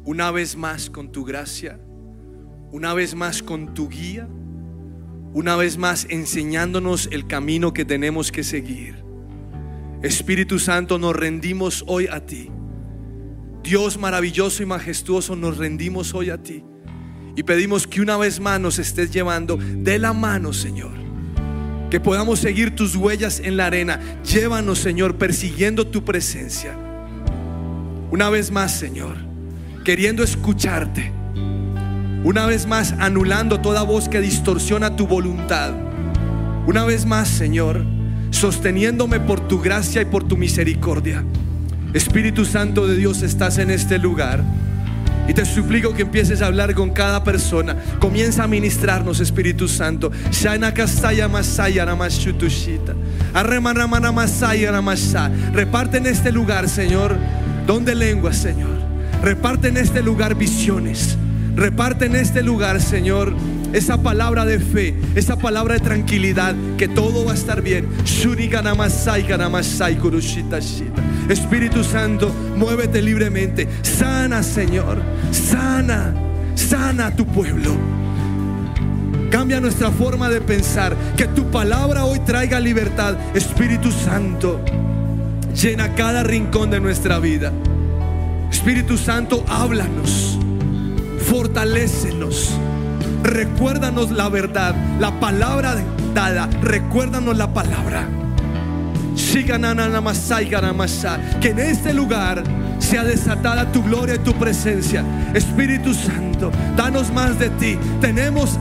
Una 0.05 0.29
vez 0.29 0.55
más 0.55 0.89
con 0.89 1.11
tu 1.11 1.23
gracia, 1.25 1.79
una 2.71 2.93
vez 2.93 3.15
más 3.15 3.41
con 3.41 3.73
tu 3.73 3.89
guía, 3.89 4.27
una 5.33 5.55
vez 5.55 5.77
más 5.77 6.05
enseñándonos 6.09 7.09
el 7.11 7.25
camino 7.25 7.73
que 7.73 7.85
tenemos 7.85 8.31
que 8.31 8.43
seguir. 8.43 9.03
Espíritu 10.03 10.59
Santo, 10.59 10.99
nos 10.99 11.15
rendimos 11.15 11.83
hoy 11.87 12.07
a 12.07 12.25
ti. 12.25 12.51
Dios 13.63 13.97
maravilloso 13.97 14.61
y 14.61 14.65
majestuoso, 14.65 15.35
nos 15.35 15.57
rendimos 15.57 16.13
hoy 16.13 16.29
a 16.29 16.41
ti. 16.41 16.63
Y 17.35 17.43
pedimos 17.43 17.87
que 17.87 18.01
una 18.01 18.17
vez 18.17 18.39
más 18.39 18.59
nos 18.59 18.77
estés 18.77 19.11
llevando 19.11 19.57
de 19.57 19.97
la 19.97 20.13
mano, 20.13 20.53
Señor. 20.53 20.91
Que 21.89 21.99
podamos 21.99 22.39
seguir 22.39 22.75
tus 22.75 22.95
huellas 22.95 23.39
en 23.39 23.57
la 23.57 23.67
arena. 23.67 23.99
Llévanos, 24.23 24.79
Señor, 24.79 25.17
persiguiendo 25.17 25.87
tu 25.87 26.03
presencia. 26.03 26.90
Una 28.11 28.29
vez 28.29 28.51
más, 28.51 28.73
Señor, 28.73 29.15
queriendo 29.85 30.21
escucharte. 30.21 31.13
Una 32.25 32.45
vez 32.45 32.67
más, 32.67 32.93
anulando 32.99 33.61
toda 33.61 33.83
voz 33.83 34.09
que 34.09 34.19
distorsiona 34.19 34.97
tu 34.97 35.07
voluntad. 35.07 35.71
Una 36.67 36.83
vez 36.83 37.05
más, 37.05 37.29
Señor, 37.29 37.85
sosteniéndome 38.31 39.21
por 39.21 39.47
tu 39.47 39.61
gracia 39.61 40.01
y 40.01 40.05
por 40.05 40.27
tu 40.27 40.35
misericordia. 40.35 41.23
Espíritu 41.93 42.43
Santo 42.43 42.85
de 42.85 42.97
Dios, 42.97 43.21
estás 43.21 43.57
en 43.59 43.71
este 43.71 43.97
lugar. 43.97 44.43
Y 45.29 45.33
te 45.33 45.45
suplico 45.45 45.93
que 45.93 46.01
empieces 46.01 46.41
a 46.41 46.47
hablar 46.47 46.73
con 46.73 46.89
cada 46.89 47.23
persona. 47.23 47.77
Comienza 47.99 48.43
a 48.43 48.47
ministrarnos, 48.47 49.21
Espíritu 49.21 49.69
Santo. 49.69 50.11
Reparte 55.53 55.97
en 55.97 56.07
este 56.07 56.31
lugar, 56.33 56.67
Señor, 56.67 57.15
don 57.71 57.85
de 57.85 57.95
lenguas, 57.95 58.35
Señor. 58.35 58.81
Reparte 59.23 59.69
en 59.69 59.77
este 59.77 60.01
lugar 60.01 60.35
visiones. 60.35 61.17
Reparte 61.55 62.05
en 62.07 62.17
este 62.17 62.43
lugar, 62.43 62.81
Señor, 62.81 63.33
esa 63.71 64.01
palabra 64.01 64.43
de 64.45 64.59
fe, 64.59 64.93
esa 65.15 65.37
palabra 65.37 65.75
de 65.75 65.79
tranquilidad, 65.79 66.53
que 66.77 66.89
todo 66.89 67.23
va 67.23 67.31
a 67.31 67.35
estar 67.35 67.61
bien. 67.61 67.87
Espíritu 71.29 71.83
Santo, 71.85 72.35
muévete 72.57 73.01
libremente. 73.01 73.69
Sana, 73.83 74.43
Señor. 74.43 75.01
Sana, 75.31 76.13
sana 76.55 77.07
a 77.07 77.15
tu 77.15 77.25
pueblo. 77.25 77.71
Cambia 79.29 79.61
nuestra 79.61 79.91
forma 79.91 80.27
de 80.27 80.41
pensar. 80.41 80.93
Que 81.15 81.27
tu 81.27 81.49
palabra 81.49 82.03
hoy 82.03 82.19
traiga 82.19 82.59
libertad. 82.59 83.15
Espíritu 83.33 83.93
Santo, 83.93 84.59
llena 85.53 85.93
cada 85.95 86.23
rincón 86.23 86.71
de 86.71 86.79
nuestra 86.79 87.19
vida. 87.19 87.51
Espíritu 88.51 88.97
Santo, 88.97 89.45
háblanos. 89.47 90.37
Fortalécenos. 91.29 92.57
Recuérdanos 93.23 94.11
la 94.11 94.29
verdad, 94.29 94.75
la 94.99 95.19
palabra 95.19 95.75
dada. 96.13 96.49
Recuérdanos 96.61 97.37
la 97.37 97.53
palabra. 97.53 98.07
Que 101.39 101.49
en 101.49 101.59
este 101.59 101.93
lugar 101.93 102.43
sea 102.79 103.03
desatada 103.03 103.71
tu 103.71 103.83
gloria 103.83 104.15
y 104.15 104.19
tu 104.19 104.33
presencia. 104.33 105.03
Espíritu 105.33 105.93
Santo, 105.93 106.51
danos 106.75 107.11
más 107.11 107.37
de 107.39 107.49
ti. 107.51 107.77
Tenemos, 107.99 108.59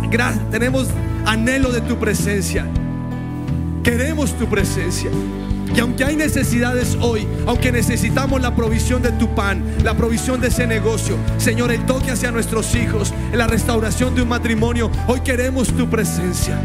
tenemos 0.50 0.88
anhelo 1.26 1.72
de 1.72 1.80
tu 1.80 1.98
presencia. 1.98 2.66
Queremos 3.82 4.36
tu 4.38 4.46
presencia. 4.46 5.10
Y 5.74 5.80
aunque 5.80 6.04
hay 6.04 6.16
necesidades 6.16 6.96
hoy, 7.00 7.26
aunque 7.46 7.72
necesitamos 7.72 8.40
la 8.40 8.54
provisión 8.54 9.02
de 9.02 9.12
tu 9.12 9.34
pan, 9.34 9.64
la 9.84 9.96
provisión 9.96 10.40
de 10.40 10.48
ese 10.48 10.66
negocio, 10.66 11.16
Señor, 11.38 11.70
el 11.72 11.86
toque 11.86 12.10
hacia 12.10 12.32
nuestros 12.32 12.74
hijos, 12.74 13.14
la 13.32 13.46
restauración 13.46 14.14
de 14.14 14.22
un 14.22 14.28
matrimonio, 14.28 14.90
hoy 15.06 15.20
queremos 15.20 15.68
tu 15.68 15.88
presencia. 15.88 16.60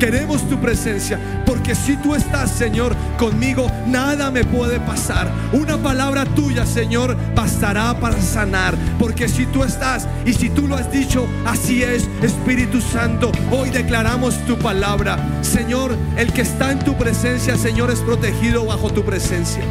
Queremos 0.00 0.48
tu 0.48 0.58
presencia, 0.58 1.20
porque 1.44 1.74
si 1.74 1.94
tú 1.98 2.14
estás, 2.14 2.50
Señor, 2.50 2.96
conmigo, 3.18 3.70
nada 3.86 4.30
me 4.30 4.44
puede 4.44 4.80
pasar. 4.80 5.30
Una 5.52 5.76
palabra 5.76 6.24
tuya, 6.24 6.64
Señor, 6.64 7.18
bastará 7.34 8.00
para 8.00 8.18
sanar, 8.18 8.74
porque 8.98 9.28
si 9.28 9.44
tú 9.44 9.62
estás 9.62 10.08
y 10.24 10.32
si 10.32 10.48
tú 10.48 10.66
lo 10.66 10.76
has 10.76 10.90
dicho, 10.90 11.28
así 11.44 11.82
es, 11.82 12.08
Espíritu 12.22 12.80
Santo, 12.80 13.30
hoy 13.50 13.68
declaramos 13.68 14.38
tu 14.46 14.56
palabra. 14.58 15.18
Señor, 15.42 15.94
el 16.16 16.32
que 16.32 16.40
está 16.40 16.72
en 16.72 16.78
tu 16.78 16.96
presencia, 16.96 17.58
Señor, 17.58 17.90
es 17.90 18.00
protegido 18.00 18.64
bajo 18.64 18.88
tu 18.88 19.04
presencia. 19.04 19.62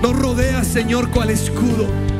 Nos 0.00 0.16
rodea, 0.16 0.62
Señor, 0.62 1.10
cual 1.10 1.30
escudo. 1.30 2.11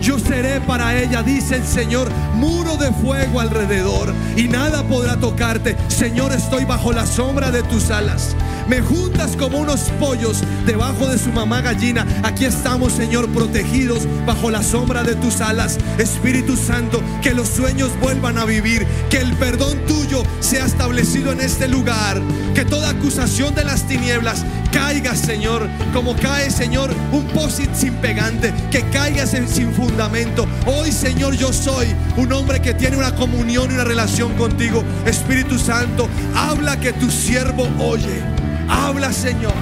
Yo 0.00 0.18
seré 0.18 0.60
para 0.60 1.00
ella, 1.00 1.22
dice 1.22 1.56
el 1.56 1.66
Señor, 1.66 2.08
muro 2.34 2.76
de 2.76 2.92
fuego 2.92 3.40
alrededor 3.40 4.14
y 4.36 4.44
nada 4.44 4.82
podrá 4.84 5.16
tocarte. 5.16 5.76
Señor, 5.88 6.32
estoy 6.32 6.64
bajo 6.64 6.92
la 6.92 7.04
sombra 7.06 7.50
de 7.50 7.62
tus 7.64 7.90
alas. 7.90 8.36
Me 8.68 8.82
juntas 8.82 9.34
como 9.34 9.58
unos 9.58 9.80
pollos 9.98 10.42
debajo 10.66 11.06
de 11.06 11.18
su 11.18 11.30
mamá 11.30 11.62
gallina. 11.62 12.06
Aquí 12.22 12.44
estamos, 12.44 12.92
Señor, 12.92 13.28
protegidos 13.30 14.06
bajo 14.26 14.50
la 14.50 14.62
sombra 14.62 15.02
de 15.02 15.14
tus 15.14 15.40
alas. 15.40 15.78
Espíritu 15.96 16.54
Santo, 16.54 17.02
que 17.22 17.32
los 17.32 17.48
sueños 17.48 17.90
vuelvan 17.98 18.36
a 18.36 18.44
vivir. 18.44 18.86
Que 19.08 19.18
el 19.18 19.32
perdón 19.36 19.78
tuyo 19.86 20.22
sea 20.40 20.66
establecido 20.66 21.32
en 21.32 21.40
este 21.40 21.66
lugar. 21.66 22.20
Que 22.54 22.66
toda 22.66 22.90
acusación 22.90 23.54
de 23.54 23.64
las 23.64 23.84
tinieblas 23.84 24.44
caiga, 24.70 25.14
Señor, 25.14 25.68
como 25.92 26.16
cae, 26.16 26.50
Señor, 26.50 26.90
un 27.12 27.24
posit 27.28 27.72
sin 27.74 27.94
pegante. 27.94 28.52
Que 28.70 28.82
caiga 28.90 29.26
sin 29.26 29.72
fundamento. 29.72 30.46
Hoy, 30.66 30.92
Señor, 30.92 31.34
yo 31.34 31.52
soy 31.52 31.94
un 32.16 32.32
hombre 32.32 32.60
que 32.60 32.74
tiene 32.74 32.96
una 32.96 33.14
comunión 33.14 33.70
y 33.70 33.74
una 33.74 33.84
relación 33.84 34.34
contigo. 34.34 34.84
Espíritu 35.06 35.58
Santo, 35.58 36.08
habla 36.34 36.78
que 36.78 36.92
tu 36.92 37.10
siervo 37.10 37.68
oye. 37.78 38.22
Habla, 38.68 39.12
Señor. 39.12 39.54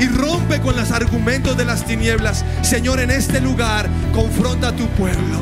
Y 0.00 0.06
rompe 0.06 0.60
con 0.60 0.76
los 0.76 0.90
argumentos 0.92 1.56
de 1.56 1.64
las 1.64 1.84
tinieblas. 1.84 2.44
Señor, 2.62 3.00
en 3.00 3.10
este 3.10 3.40
lugar 3.40 3.88
confronta 4.14 4.68
a 4.68 4.72
tu 4.72 4.86
pueblo. 4.90 5.40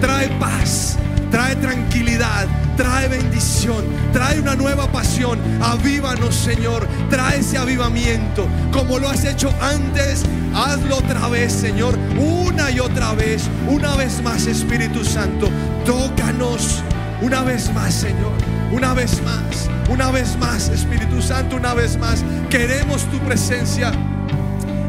Trae 0.00 0.28
paz, 0.38 0.96
trae 1.30 1.56
tranquilidad, 1.56 2.46
trae 2.76 3.08
bendición, 3.08 3.84
trae 4.12 4.40
una 4.40 4.54
nueva 4.54 4.90
pasión. 4.90 5.38
Avívanos, 5.60 6.34
Señor. 6.34 6.86
Trae 7.10 7.40
ese 7.40 7.58
avivamiento. 7.58 8.46
Como 8.72 8.98
lo 8.98 9.08
has 9.08 9.24
hecho 9.24 9.52
antes, 9.60 10.24
hazlo 10.54 10.96
otra 10.98 11.28
vez, 11.28 11.52
Señor. 11.52 11.98
Una 12.18 12.70
y 12.70 12.80
otra 12.80 13.12
vez. 13.12 13.48
Una 13.68 13.96
vez 13.96 14.22
más, 14.22 14.46
Espíritu 14.46 15.04
Santo. 15.04 15.48
Tócanos 15.84 16.82
una 17.20 17.42
vez 17.42 17.72
más, 17.74 17.94
Señor. 17.94 18.32
Una 18.70 18.94
vez 18.94 19.22
más. 19.22 19.68
Una 19.88 20.10
vez 20.10 20.36
más, 20.38 20.68
Espíritu 20.68 21.20
Santo, 21.20 21.56
una 21.56 21.74
vez 21.74 21.98
más. 21.98 22.24
Queremos 22.50 23.02
tu 23.10 23.18
presencia. 23.20 23.92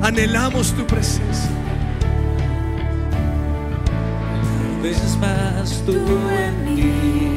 Anhelamos 0.01 0.73
tu 0.73 0.85
presencia. 0.85 1.58
Veces 4.81 5.17
más 5.17 5.83
tú 5.85 5.91
en 5.93 6.65
mí, 6.65 7.35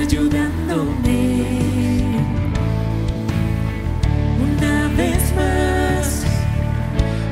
ayudándome. 0.00 1.18
Una 4.40 4.88
vez 4.96 5.34
más, 5.34 6.24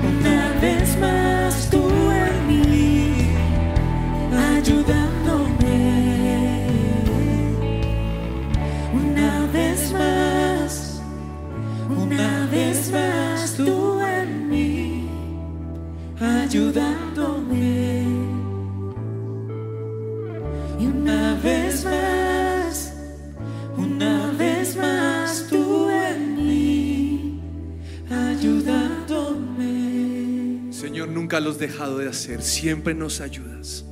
una 0.02 0.60
vez 0.60 0.98
más 0.98 1.70
tú 1.70 1.88
en 2.10 2.46
mí, 2.48 3.28
ayudándome. 4.56 5.76
Una 8.92 9.46
vez 9.52 9.92
más, 9.92 11.00
una 11.88 12.46
vez 12.50 12.90
más 12.90 13.54
tú 13.56 14.00
en 14.00 14.48
mí, 14.48 15.08
ayudándome. 16.20 18.03
Nunca 31.40 31.50
has 31.50 31.58
dejado 31.58 31.98
de 31.98 32.08
hacer. 32.08 32.42
Siempre 32.42 32.94
nos 32.94 33.20
ayudas. 33.20 33.84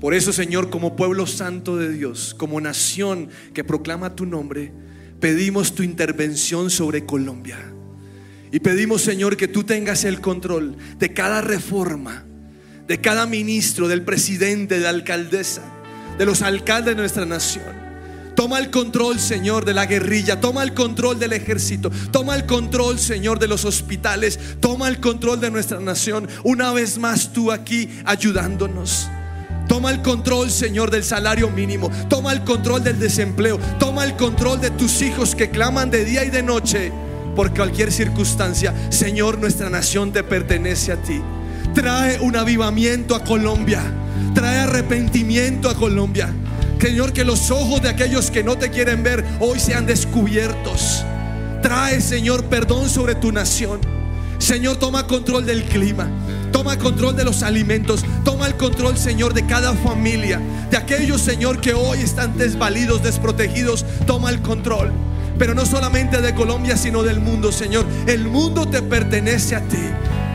Por 0.00 0.14
eso, 0.14 0.32
Señor, 0.32 0.70
como 0.70 0.96
pueblo 0.96 1.26
santo 1.26 1.76
de 1.76 1.90
Dios, 1.90 2.34
como 2.36 2.60
nación 2.60 3.28
que 3.52 3.64
proclama 3.64 4.16
tu 4.16 4.24
nombre, 4.24 4.72
pedimos 5.20 5.74
tu 5.74 5.82
intervención 5.82 6.70
sobre 6.70 7.04
Colombia. 7.04 7.58
Y 8.52 8.60
pedimos, 8.60 9.02
Señor, 9.02 9.36
que 9.36 9.46
tú 9.46 9.64
tengas 9.64 10.04
el 10.04 10.20
control 10.20 10.76
de 10.98 11.12
cada 11.12 11.40
reforma, 11.40 12.24
de 12.88 13.00
cada 13.00 13.26
ministro, 13.26 13.88
del 13.88 14.02
presidente, 14.02 14.76
de 14.76 14.80
la 14.80 14.88
alcaldesa, 14.88 15.62
de 16.18 16.26
los 16.26 16.42
alcaldes 16.42 16.96
de 16.96 17.00
nuestra 17.00 17.26
nación. 17.26 17.79
Toma 18.40 18.58
el 18.58 18.70
control, 18.70 19.20
Señor, 19.20 19.66
de 19.66 19.74
la 19.74 19.84
guerrilla. 19.84 20.40
Toma 20.40 20.62
el 20.62 20.72
control 20.72 21.18
del 21.18 21.34
ejército. 21.34 21.90
Toma 22.10 22.34
el 22.34 22.46
control, 22.46 22.98
Señor, 22.98 23.38
de 23.38 23.46
los 23.46 23.66
hospitales. 23.66 24.38
Toma 24.60 24.88
el 24.88 24.98
control 24.98 25.40
de 25.40 25.50
nuestra 25.50 25.78
nación. 25.78 26.26
Una 26.42 26.72
vez 26.72 26.96
más 26.96 27.34
tú 27.34 27.52
aquí 27.52 27.90
ayudándonos. 28.06 29.10
Toma 29.68 29.90
el 29.90 30.00
control, 30.00 30.50
Señor, 30.50 30.90
del 30.90 31.04
salario 31.04 31.50
mínimo. 31.50 31.90
Toma 32.08 32.32
el 32.32 32.42
control 32.42 32.82
del 32.82 32.98
desempleo. 32.98 33.58
Toma 33.78 34.04
el 34.04 34.16
control 34.16 34.58
de 34.58 34.70
tus 34.70 35.02
hijos 35.02 35.34
que 35.34 35.50
claman 35.50 35.90
de 35.90 36.06
día 36.06 36.24
y 36.24 36.30
de 36.30 36.42
noche 36.42 36.92
por 37.36 37.54
cualquier 37.54 37.92
circunstancia. 37.92 38.74
Señor, 38.88 39.38
nuestra 39.38 39.68
nación 39.68 40.14
te 40.14 40.24
pertenece 40.24 40.92
a 40.92 40.96
ti. 41.02 41.20
Trae 41.74 42.18
un 42.20 42.34
avivamiento 42.36 43.14
a 43.14 43.22
Colombia. 43.22 43.82
Trae 44.34 44.60
arrepentimiento 44.60 45.68
a 45.68 45.74
Colombia. 45.74 46.32
Señor, 46.80 47.12
que 47.12 47.24
los 47.24 47.50
ojos 47.50 47.82
de 47.82 47.90
aquellos 47.90 48.30
que 48.30 48.42
no 48.42 48.56
te 48.56 48.70
quieren 48.70 49.02
ver 49.02 49.24
hoy 49.38 49.60
sean 49.60 49.84
descubiertos. 49.84 51.04
Trae, 51.62 52.00
Señor, 52.00 52.44
perdón 52.46 52.88
sobre 52.88 53.14
tu 53.14 53.32
nación. 53.32 53.80
Señor, 54.38 54.78
toma 54.78 55.06
control 55.06 55.44
del 55.44 55.64
clima. 55.64 56.08
Toma 56.50 56.78
control 56.78 57.14
de 57.14 57.24
los 57.24 57.42
alimentos. 57.42 58.02
Toma 58.24 58.46
el 58.46 58.56
control, 58.56 58.96
Señor, 58.96 59.34
de 59.34 59.44
cada 59.44 59.74
familia. 59.74 60.40
De 60.70 60.78
aquellos, 60.78 61.20
Señor, 61.20 61.60
que 61.60 61.74
hoy 61.74 61.98
están 61.98 62.38
desvalidos, 62.38 63.02
desprotegidos. 63.02 63.84
Toma 64.06 64.30
el 64.30 64.40
control. 64.40 64.90
Pero 65.38 65.54
no 65.54 65.66
solamente 65.66 66.22
de 66.22 66.34
Colombia, 66.34 66.78
sino 66.78 67.02
del 67.02 67.20
mundo, 67.20 67.52
Señor. 67.52 67.84
El 68.06 68.26
mundo 68.26 68.66
te 68.66 68.80
pertenece 68.80 69.54
a 69.54 69.60
ti. 69.60 69.84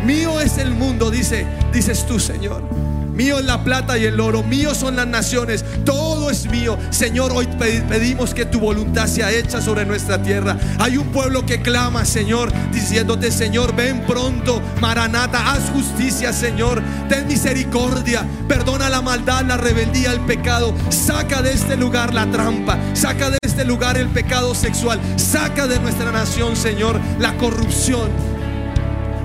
Mío 0.05 0.39
es 0.39 0.59
el 0.59 0.75
mundo, 0.75 1.09
dice, 1.09 1.47
dices 1.73 2.05
tú, 2.05 2.19
Señor. 2.19 2.94
Mío 3.15 3.39
es 3.39 3.45
la 3.45 3.63
plata 3.63 3.97
y 3.97 4.03
el 4.03 4.19
oro, 4.19 4.43
mío 4.43 4.75
son 4.75 4.97
las 4.97 5.07
naciones, 5.07 5.63
todo 5.85 6.29
es 6.29 6.47
mío. 6.49 6.77
Señor, 6.89 7.31
hoy 7.33 7.47
pedimos 7.57 8.33
que 8.33 8.45
tu 8.45 8.59
voluntad 8.59 9.07
sea 9.07 9.31
hecha 9.31 9.61
sobre 9.61 9.85
nuestra 9.85 10.21
tierra. 10.21 10.57
Hay 10.79 10.97
un 10.97 11.07
pueblo 11.07 11.45
que 11.45 11.61
clama, 11.61 12.03
Señor, 12.03 12.51
diciéndote, 12.73 13.31
Señor, 13.31 13.73
ven 13.73 14.01
pronto, 14.05 14.61
Maranata, 14.81 15.53
haz 15.53 15.69
justicia, 15.69 16.33
Señor, 16.33 16.81
ten 17.07 17.25
misericordia, 17.27 18.25
perdona 18.49 18.89
la 18.89 19.01
maldad, 19.01 19.45
la 19.45 19.55
rebeldía, 19.55 20.11
el 20.11 20.19
pecado. 20.21 20.73
Saca 20.89 21.41
de 21.41 21.53
este 21.53 21.77
lugar 21.77 22.13
la 22.13 22.29
trampa, 22.29 22.77
saca 22.93 23.29
de 23.29 23.37
este 23.41 23.63
lugar 23.63 23.97
el 23.97 24.09
pecado 24.09 24.53
sexual, 24.53 24.99
saca 25.15 25.67
de 25.67 25.79
nuestra 25.79 26.11
nación, 26.11 26.57
Señor, 26.57 26.99
la 27.19 27.37
corrupción. 27.37 28.09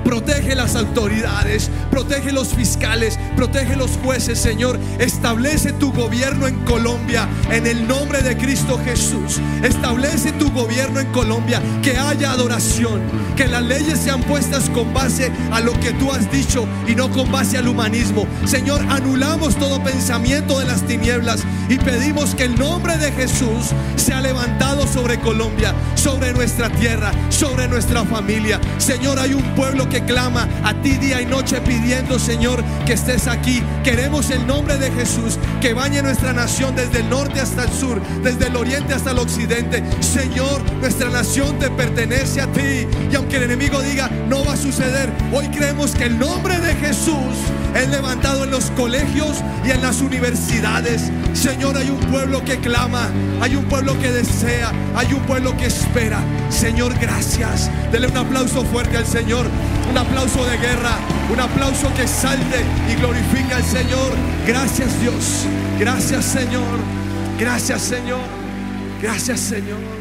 Protege 0.04 0.54
las 0.54 0.76
autoridades, 0.76 1.70
protege 1.90 2.32
los 2.32 2.48
fiscales, 2.48 3.18
protege 3.36 3.76
los 3.76 3.92
jueces, 4.02 4.38
Señor. 4.38 4.78
Establece 4.98 5.72
tu 5.72 5.92
gobierno 5.92 6.46
en 6.46 6.56
Colombia 6.64 7.28
en 7.50 7.66
el 7.66 7.86
nombre 7.86 8.22
de 8.22 8.36
Cristo 8.36 8.80
Jesús. 8.84 9.40
Establece 9.62 10.32
tu 10.32 10.50
gobierno 10.52 11.00
en 11.00 11.10
Colombia, 11.12 11.60
que 11.82 11.96
haya 11.98 12.32
adoración, 12.32 13.00
que 13.36 13.46
las 13.46 13.62
leyes 13.62 13.98
sean 13.98 14.22
puestas 14.22 14.70
con 14.70 14.92
base 14.94 15.30
a 15.52 15.60
lo 15.60 15.72
que 15.80 15.92
tú 15.92 16.10
has 16.12 16.30
dicho 16.30 16.66
y 16.86 16.94
no 16.94 17.10
con 17.10 17.30
base 17.30 17.58
al 17.58 17.68
humanismo. 17.68 18.26
Señor, 18.46 18.80
anulamos 18.88 19.56
todo 19.56 19.82
pensamiento 19.82 20.58
de 20.58 20.66
las 20.66 20.86
tinieblas 20.86 21.42
y 21.68 21.78
pedimos 21.78 22.34
que 22.34 22.44
el 22.44 22.58
nombre 22.58 22.96
de 22.98 23.12
Jesús 23.12 23.70
sea 23.96 24.20
levantado 24.20 24.86
sobre 24.86 25.18
Colombia, 25.20 25.74
sobre 25.94 26.32
nuestra 26.32 26.70
tierra, 26.70 27.12
sobre 27.28 27.68
nuestra 27.68 28.04
familia. 28.04 28.60
Señor, 28.78 29.18
hay 29.18 29.34
un 29.34 29.42
pueblo 29.54 29.88
que 29.88 30.04
clama 30.04 30.48
a 30.64 30.74
ti 30.74 30.92
día 30.92 31.20
y 31.20 31.26
noche 31.26 31.60
pidiendo, 31.60 31.79
Señor, 32.18 32.62
que 32.86 32.92
estés 32.92 33.26
aquí. 33.26 33.62
Queremos 33.82 34.30
el 34.30 34.46
nombre 34.46 34.76
de 34.76 34.90
Jesús 34.90 35.38
que 35.60 35.74
bañe 35.74 36.02
nuestra 36.02 36.32
nación 36.32 36.76
desde 36.76 37.00
el 37.00 37.08
norte 37.08 37.40
hasta 37.40 37.64
el 37.64 37.72
sur, 37.72 38.00
desde 38.22 38.48
el 38.48 38.56
oriente 38.56 38.94
hasta 38.94 39.12
el 39.12 39.18
occidente. 39.18 39.82
Señor, 40.00 40.62
nuestra 40.80 41.08
nación 41.08 41.58
te 41.58 41.70
pertenece 41.70 42.40
a 42.40 42.46
ti. 42.46 42.86
Y 43.10 43.14
aunque 43.16 43.38
el 43.38 43.44
enemigo 43.44 43.80
diga, 43.80 44.10
no 44.28 44.44
va 44.44 44.52
a 44.52 44.56
suceder, 44.56 45.10
hoy 45.32 45.48
creemos 45.48 45.92
que 45.92 46.04
el 46.04 46.18
nombre 46.18 46.58
de 46.60 46.74
Jesús 46.76 47.34
es 47.74 47.88
levantado 47.88 48.44
en 48.44 48.50
los 48.50 48.70
colegios 48.72 49.38
y 49.64 49.70
en 49.70 49.82
las 49.82 50.00
universidades. 50.00 51.10
Señor, 51.32 51.76
hay 51.76 51.90
un 51.90 52.00
pueblo 52.10 52.44
que 52.44 52.58
clama, 52.58 53.08
hay 53.40 53.56
un 53.56 53.64
pueblo 53.64 53.98
que 53.98 54.10
desea, 54.10 54.72
hay 54.94 55.12
un 55.12 55.20
pueblo 55.20 55.56
que 55.56 55.66
espera. 55.66 56.20
Señor, 56.50 56.98
gracias. 56.98 57.70
Dele 57.90 58.08
un 58.08 58.16
aplauso 58.16 58.64
fuerte 58.64 58.96
al 58.96 59.06
Señor, 59.06 59.46
un 59.90 59.98
aplauso 59.98 60.44
de 60.44 60.56
guerra, 60.56 60.98
un 61.32 61.40
aplauso 61.40 61.92
que 61.94 62.06
salte 62.06 62.64
y 62.88 62.94
glorifica 62.94 63.56
al 63.56 63.64
Señor. 63.64 64.12
Gracias 64.46 65.00
Dios, 65.00 65.46
gracias 65.78 66.24
Señor, 66.24 66.78
gracias 67.38 67.82
Señor, 67.82 68.20
gracias 69.02 69.40
Señor. 69.40 69.99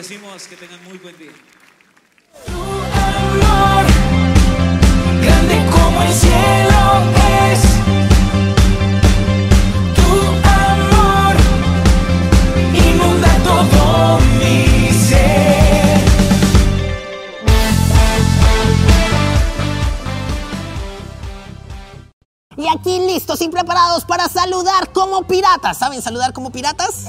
Bendecimos. 0.00 0.46
Que 0.46 0.56
tengan 0.56 0.82
muy 0.84 0.98
buen 0.98 1.16
día. 1.18 1.32
Tu 2.46 2.52
amor, 2.52 3.84
grande 5.22 5.70
como 5.70 6.02
el 6.02 6.12
cielo 6.12 6.80
es. 7.50 7.60
Tu 9.94 10.10
amor 10.48 11.36
inunda 12.72 13.28
todo 13.44 14.20
mi 14.38 14.90
ser. 14.92 16.00
Y 22.56 22.68
aquí 22.68 23.00
listos 23.00 23.40
y 23.42 23.48
preparados 23.48 24.04
para 24.06 24.28
saludar 24.28 24.92
como 24.92 25.26
piratas. 25.26 25.78
¿Saben 25.78 26.00
saludar 26.00 26.32
como 26.32 26.50
piratas? 26.50 27.06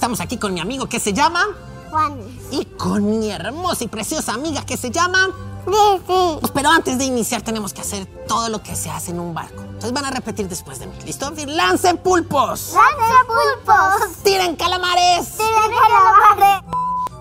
Estamos 0.00 0.20
aquí 0.20 0.38
con 0.38 0.54
mi 0.54 0.60
amigo 0.60 0.86
que 0.86 0.98
se 0.98 1.12
llama 1.12 1.44
Juan. 1.90 2.18
y 2.50 2.64
con 2.64 3.20
mi 3.20 3.30
hermosa 3.30 3.84
y 3.84 3.88
preciosa 3.88 4.32
amiga 4.32 4.64
que 4.64 4.78
se 4.78 4.90
llama. 4.90 5.28
Sí, 5.66 6.02
sí. 6.06 6.38
Pero 6.54 6.70
antes 6.70 6.96
de 6.96 7.04
iniciar 7.04 7.42
tenemos 7.42 7.74
que 7.74 7.82
hacer 7.82 8.06
todo 8.26 8.48
lo 8.48 8.62
que 8.62 8.74
se 8.76 8.88
hace 8.88 9.10
en 9.10 9.20
un 9.20 9.34
barco. 9.34 9.60
Entonces 9.60 9.92
van 9.92 10.06
a 10.06 10.10
repetir 10.10 10.48
después 10.48 10.78
de 10.78 10.86
mí. 10.86 10.94
¿Listo? 11.04 11.30
Lancen 11.48 11.98
pulpos. 11.98 12.72
Lanza 12.72 13.26
pulpos. 13.26 14.22
Tiren 14.22 14.56
calamares. 14.56 15.36
Tiren 15.36 15.70
calamares. 15.78 16.64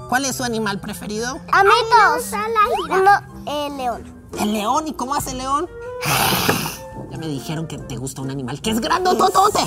¿Cuál 0.07 0.23
es 0.23 0.37
su 0.37 0.45
animal 0.45 0.79
preferido? 0.79 1.37
A 1.51 1.63
mí. 1.65 1.69
No, 2.87 3.65
el 3.67 3.75
león. 3.75 4.21
El 4.39 4.53
león. 4.53 4.87
¿Y 4.87 4.93
cómo 4.93 5.15
hace 5.15 5.31
el 5.31 5.39
león? 5.39 5.67
me 7.17 7.27
dijeron 7.27 7.67
que 7.67 7.77
te 7.77 7.97
gusta 7.97 8.21
un 8.21 8.31
animal 8.31 8.61
que 8.61 8.69
es 8.71 8.79
grandototote. 8.79 9.59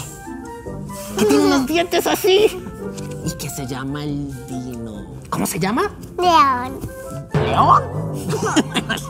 Que 1.19 1.27
tiene 1.27 1.45
unos 1.45 1.67
dientes 1.67 2.07
así. 2.07 2.62
Y 3.25 3.31
que 3.37 3.49
se 3.49 3.67
llama 3.67 4.05
el 4.05 4.47
dino. 4.47 5.07
¿Cómo 5.31 5.47
se 5.47 5.59
llama? 5.59 5.91
León. 6.19 6.81
¿León? 7.35 7.83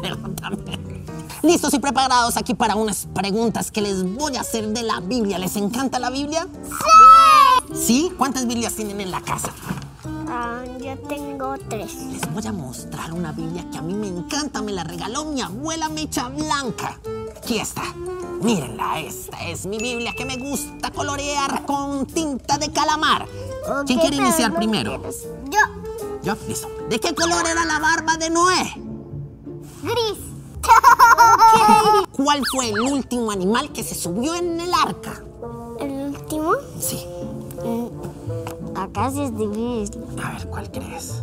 León 0.02 0.36
también. 0.40 1.04
¿Listos 1.42 1.74
y 1.74 1.78
preparados 1.80 2.36
aquí 2.36 2.54
para 2.54 2.76
unas 2.76 3.06
preguntas 3.12 3.70
que 3.72 3.80
les 3.82 4.04
voy 4.16 4.36
a 4.36 4.42
hacer 4.42 4.68
de 4.68 4.82
la 4.82 5.00
Biblia? 5.00 5.38
¿Les 5.38 5.56
encanta 5.56 5.98
la 5.98 6.10
Biblia? 6.10 6.46
¡Sí! 7.72 7.74
¿Sí? 7.74 8.12
¿Cuántas 8.16 8.46
Biblias 8.46 8.74
tienen 8.74 9.00
en 9.00 9.10
la 9.10 9.20
casa? 9.22 9.50
Ah, 10.28 10.62
yo 10.80 10.96
tengo 11.08 11.54
tres. 11.68 11.94
Les 12.12 12.32
voy 12.32 12.46
a 12.46 12.52
mostrar 12.52 13.12
una 13.12 13.32
Biblia 13.32 13.66
que 13.72 13.78
a 13.78 13.82
mí 13.82 13.94
me 13.94 14.06
encanta, 14.08 14.62
me 14.62 14.72
la 14.72 14.84
regaló 14.84 15.24
mi 15.24 15.40
abuela 15.40 15.88
Mecha 15.88 16.28
Blanca. 16.28 16.98
Aquí 17.42 17.58
está. 17.58 17.82
Mírenla, 18.40 19.00
esta 19.00 19.48
es 19.48 19.66
mi 19.66 19.76
Biblia 19.76 20.14
que 20.16 20.24
me 20.24 20.36
gusta 20.36 20.92
colorear 20.92 21.66
con 21.66 22.06
tinta 22.06 22.56
de 22.56 22.70
calamar. 22.70 23.26
¿Quién 23.84 23.98
quiere 23.98 24.16
iniciar 24.18 24.54
primero? 24.54 25.02
Yo. 25.50 25.58
Yo, 26.22 26.36
listo. 26.46 26.68
¿De 26.88 27.00
qué 27.00 27.12
color 27.12 27.44
era 27.44 27.64
la 27.64 27.80
barba 27.80 28.16
de 28.16 28.30
Noé? 28.30 28.76
Gris. 29.82 30.18
¿Cuál 32.12 32.42
fue 32.52 32.68
el 32.68 32.80
último 32.80 33.32
animal 33.32 33.72
que 33.72 33.82
se 33.82 33.96
subió 33.96 34.36
en 34.36 34.60
el 34.60 34.72
arca? 34.72 35.24
El 35.80 35.90
último. 36.14 36.52
Sí. 36.78 37.04
Acá 38.76 39.10
sí 39.10 39.22
es 39.22 39.36
difícil. 39.36 40.04
A 40.22 40.30
ver, 40.30 40.48
¿cuál 40.48 40.70
crees? 40.70 41.22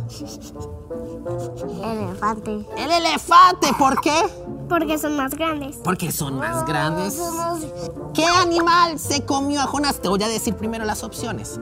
Elefante. 1.82 2.66
El 2.76 2.90
elefante, 2.90 3.72
¿por 3.78 3.98
qué? 4.02 4.22
Porque 4.70 4.96
son 4.98 5.16
más 5.16 5.34
grandes. 5.34 5.76
Porque 5.84 6.10
son 6.12 6.38
más 6.38 6.64
grandes. 6.64 7.14
Somos- 7.14 7.66
¿Qué 8.14 8.24
animal 8.24 8.98
se 8.98 9.24
comió 9.26 9.60
a 9.60 9.66
Jonás? 9.66 10.00
Te 10.00 10.08
voy 10.08 10.22
a 10.22 10.28
decir 10.28 10.54
primero 10.54 10.84
las 10.86 11.02
opciones. 11.04 11.60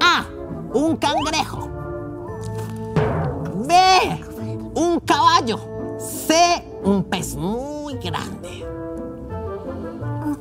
A. 0.00 0.26
Un 0.74 0.96
cangrejo. 0.96 1.70
B. 3.66 4.24
Un 4.74 5.00
caballo. 5.00 5.58
C. 5.98 6.34
Un 6.84 7.04
pez 7.04 7.34
muy 7.36 7.94
grande. 7.94 8.66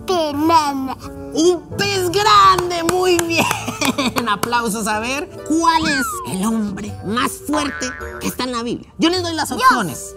Banana. 0.07 0.95
Un 1.33 1.61
pez 1.77 2.09
grande, 2.09 2.83
muy 2.91 3.17
bien. 3.19 3.45
Aplausos 4.29 4.87
a 4.87 4.99
ver. 4.99 5.29
¿Cuál 5.47 5.85
es 5.87 6.05
el 6.33 6.45
hombre 6.45 6.93
más 7.05 7.31
fuerte 7.31 7.87
que 8.19 8.27
está 8.27 8.43
en 8.45 8.51
la 8.53 8.63
Biblia? 8.63 8.91
Yo 8.97 9.09
les 9.09 9.21
doy 9.23 9.33
las 9.33 9.51
opciones. 9.51 10.15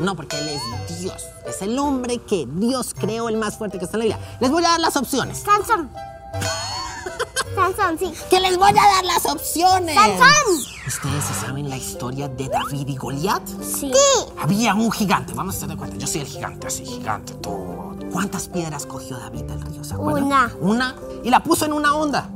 No, 0.00 0.14
porque 0.14 0.38
él 0.38 0.48
es 0.48 1.00
Dios. 1.00 1.24
Es 1.46 1.62
el 1.62 1.78
hombre 1.78 2.18
que 2.18 2.46
Dios 2.48 2.94
creó, 2.94 3.28
el 3.28 3.36
más 3.36 3.56
fuerte 3.56 3.78
que 3.78 3.84
está 3.84 3.96
en 3.96 4.08
la 4.08 4.16
Biblia. 4.16 4.38
Les 4.40 4.50
voy 4.50 4.64
a 4.64 4.68
dar 4.70 4.80
las 4.80 4.96
opciones. 4.96 5.38
Sansón. 5.38 5.90
Sansón, 7.54 7.98
sí. 7.98 8.12
Que 8.30 8.40
les 8.40 8.56
voy 8.56 8.70
a 8.70 8.72
dar 8.72 9.04
las 9.04 9.26
opciones. 9.26 9.94
Sansón. 9.94 10.78
¿Ustedes 10.86 11.24
se 11.24 11.34
saben 11.34 11.68
la 11.68 11.76
historia 11.76 12.28
de 12.28 12.48
David 12.48 12.88
y 12.88 12.96
Goliat? 12.96 13.46
Sí. 13.62 13.92
Había 14.40 14.74
un 14.74 14.90
gigante, 14.90 15.34
vamos 15.34 15.54
a 15.54 15.56
estar 15.56 15.68
de 15.68 15.76
cuenta. 15.76 15.96
Yo 15.96 16.06
soy 16.06 16.20
el 16.22 16.26
gigante, 16.26 16.66
así, 16.66 16.84
gigante, 16.84 17.34
todo. 17.34 17.96
¿Cuántas 18.12 18.48
piedras 18.48 18.86
cogió 18.86 19.18
David 19.18 19.42
del 19.42 19.60
río? 19.62 19.84
¿Se 19.84 19.94
acuerdan? 19.94 20.24
Una. 20.24 20.52
Una. 20.60 20.94
Y 21.24 21.30
la 21.30 21.42
puso 21.42 21.66
en 21.66 21.72
una 21.72 21.94
onda. 21.94 22.30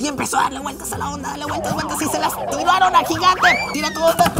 Y 0.00 0.06
empezó 0.06 0.38
a 0.38 0.44
darle 0.44 0.60
vueltas 0.60 0.92
a 0.92 0.98
la 0.98 1.10
onda, 1.10 1.30
darle 1.30 1.46
vueltas, 1.46 1.72
vueltas 1.72 2.02
y 2.02 2.06
se 2.06 2.18
las 2.18 2.32
tiraron 2.50 2.94
al 2.94 3.06
gigante. 3.06 3.58
Tira 3.72 3.92
tu 3.92 4.02
onda. 4.02 4.32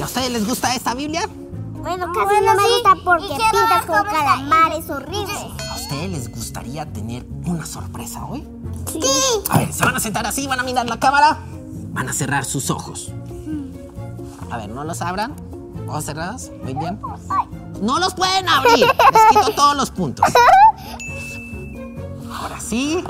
¿Y 0.00 0.02
a 0.02 0.06
ustedes 0.06 0.30
les 0.30 0.48
gusta 0.48 0.74
esta 0.74 0.94
Biblia? 0.94 1.28
Bueno, 1.74 2.10
casi 2.14 2.42
no 2.42 2.54
me 2.54 2.62
gusta 2.62 2.94
porque 3.04 3.36
pintas 3.36 3.84
con 3.84 4.02
calamares 4.04 4.88
horribles. 4.88 5.36
¿A 5.70 5.74
ustedes 5.74 6.10
les 6.10 6.30
gustaría 6.30 6.90
tener 6.90 7.26
una 7.44 7.66
sorpresa 7.66 8.24
hoy? 8.24 8.48
Sí. 8.90 8.98
A 9.50 9.58
ver, 9.58 9.70
se 9.74 9.84
van 9.84 9.94
a 9.94 10.00
sentar 10.00 10.26
así, 10.26 10.46
van 10.46 10.58
a 10.58 10.62
mirar 10.62 10.88
la 10.88 10.98
cámara, 10.98 11.40
van 11.92 12.08
a 12.08 12.14
cerrar 12.14 12.46
sus 12.46 12.70
ojos. 12.70 13.12
A 14.50 14.56
ver, 14.56 14.70
no 14.70 14.84
los 14.84 15.02
abran. 15.02 15.34
Ojos 15.86 16.06
cerrados, 16.06 16.50
muy 16.62 16.72
bien. 16.72 16.98
No 17.82 17.98
los 17.98 18.14
pueden 18.14 18.48
abrir. 18.48 18.78
Les 18.78 19.26
quito 19.28 19.52
todos 19.54 19.76
los 19.76 19.90
puntos. 19.90 20.24
Ahora 22.32 22.58
sí. 22.58 23.04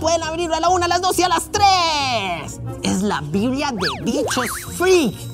Pueden 0.00 0.22
abrirlo 0.22 0.54
a 0.54 0.60
la 0.60 0.68
una, 0.68 0.84
a 0.84 0.88
las 0.88 1.00
dos 1.00 1.18
y 1.18 1.22
a 1.22 1.28
las 1.30 1.50
tres. 1.50 2.60
Es 2.82 3.00
la 3.00 3.22
Biblia 3.22 3.72
de 3.72 4.04
bichos 4.04 4.48
freak. 4.76 5.33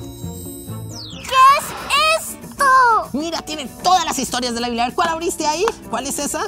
Mira, 3.13 3.41
tiene 3.41 3.67
todas 3.83 4.05
las 4.05 4.17
historias 4.19 4.53
de 4.53 4.61
la 4.61 4.67
Biblia. 4.67 4.83
A 4.83 4.87
ver, 4.87 4.95
¿Cuál 4.95 5.09
abriste 5.09 5.45
ahí? 5.45 5.65
¿Cuál 5.89 6.07
es 6.07 6.17
esa? 6.19 6.41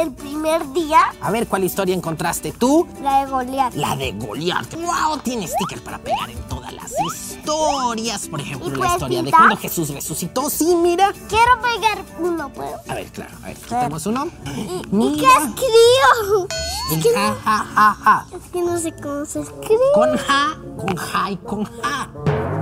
El 0.00 0.12
primer 0.12 0.72
día, 0.72 1.00
A 1.20 1.30
ver, 1.30 1.46
¿cuál 1.46 1.64
historia 1.64 1.94
encontraste 1.94 2.52
tú? 2.52 2.86
la 3.02 3.24
de 3.24 3.30
Goliat. 3.30 3.74
La 3.74 3.96
de 3.96 4.12
Goliat. 4.12 4.74
¡Wow! 4.74 5.18
Tiene 5.22 5.46
stickers 5.48 5.80
para 5.82 5.98
pegar 5.98 6.30
en 6.30 6.38
todas 6.48 6.72
las 6.72 6.92
historias. 7.06 8.28
Por 8.28 8.40
ejemplo, 8.40 8.68
¿Y 8.68 8.76
la 8.76 8.86
historia 8.92 9.22
de 9.22 9.30
cuando 9.30 9.56
Jesús 9.56 9.88
resucitó. 9.90 10.50
Sí, 10.50 10.74
mira. 10.76 11.12
Quiero 11.28 11.60
pegar 11.60 12.04
uno, 12.18 12.48
¿puedo? 12.50 12.80
A 12.88 12.94
ver, 12.94 13.06
claro. 13.12 13.34
A 13.42 13.46
ver, 13.46 13.56
quitemos 13.56 14.06
uno. 14.06 14.28
¿Y 14.56 15.16
qué 15.16 15.26
escribo? 15.26 16.48
El 16.90 17.02
ja, 17.14 17.36
ja, 17.44 17.66
ja, 17.74 17.96
ja. 18.02 18.26
Es 18.32 18.50
que 18.52 18.60
no 18.60 18.78
sé 18.78 18.92
cómo 19.02 19.24
se 19.24 19.40
escribe. 19.40 19.82
Con 19.94 20.16
ja, 20.18 20.56
con 20.76 20.96
ja 20.96 21.30
y 21.30 21.36
con 21.38 21.64
ja. 21.64 22.08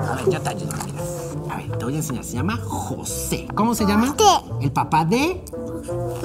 A 0.08 0.14
ver, 0.16 0.30
ya 0.30 0.40
te 0.40 0.50
ayudo, 0.50 0.72
mira. 0.84 1.02
A 1.52 1.56
ver, 1.56 1.78
te 1.78 1.84
voy 1.84 1.94
a 1.94 1.96
enseñar. 1.98 2.24
Se 2.24 2.34
llama 2.34 2.56
José. 2.56 3.46
¿Cómo 3.54 3.74
se 3.74 3.84
llama? 3.86 4.14
José. 4.18 4.44
El 4.60 4.72
papá 4.72 5.04
de... 5.04 5.42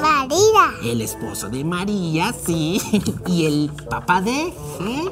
María. 0.01 0.71
El 0.83 1.01
esposo 1.01 1.49
de 1.49 1.63
María, 1.63 2.33
sí. 2.45 2.81
Y 3.27 3.45
el 3.45 3.71
papá 3.89 4.21
de... 4.21 4.47
¿eh? 4.47 5.11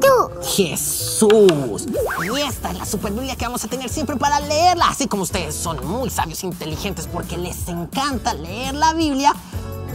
Tú. 0.00 0.30
Jesús. 0.42 1.86
Y 2.22 2.40
esta 2.40 2.70
es 2.70 2.78
la 2.78 2.84
super 2.84 3.12
Biblia 3.12 3.36
que 3.36 3.44
vamos 3.44 3.64
a 3.64 3.68
tener 3.68 3.88
siempre 3.88 4.16
para 4.16 4.40
leerla. 4.40 4.88
Así 4.88 5.06
como 5.06 5.22
ustedes 5.22 5.54
son 5.54 5.86
muy 5.86 6.10
sabios 6.10 6.42
e 6.42 6.46
inteligentes 6.46 7.08
porque 7.10 7.36
les 7.36 7.68
encanta 7.68 8.34
leer 8.34 8.74
la 8.74 8.92
Biblia, 8.92 9.34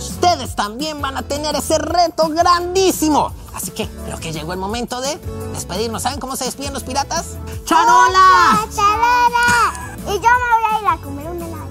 ustedes 0.02 0.56
también 0.56 1.02
van 1.02 1.18
a 1.18 1.22
tener 1.24 1.56
ese 1.56 1.78
reto 1.78 2.30
grandísimo. 2.30 3.34
Así 3.54 3.72
que 3.72 3.88
creo 4.06 4.20
que 4.20 4.32
llegó 4.32 4.54
el 4.54 4.60
momento 4.60 5.02
de 5.02 5.18
despedirnos. 5.54 6.04
¿Saben 6.04 6.20
cómo 6.20 6.36
se 6.36 6.45
despiden 6.45 6.74
los 6.74 6.84
piratas? 6.84 7.38
¡Charola! 7.66 8.66
¡Tarara! 8.76 9.95
Y 10.08 10.14
yo 10.14 10.20
me 10.20 10.20
voy 10.20 10.64
a 10.70 10.80
ir 10.82 10.88
a 10.88 10.97
comer 10.97 11.30
un 11.30 11.41
helado. 11.41 11.68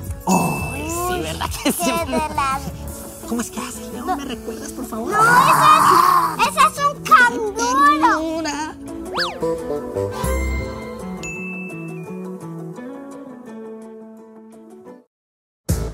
¡Ay, 0.73 0.89
sí, 0.91 1.21
verdad 1.21 1.51
que 1.63 1.73
sí! 1.73 1.93
¿Cómo 3.29 3.41
es 3.41 3.51
que 3.51 3.61
haces, 3.61 3.93
León? 3.93 4.07
¿Me 4.17 4.25
recuerdas, 4.25 4.73
por 4.73 4.87
favor? 4.87 5.13
¡No, 5.13 5.19
ese 5.19 6.49
es, 6.49 6.57
ese 6.57 6.61
es 6.67 6.79
un 6.87 6.95
canguro! 7.05 7.81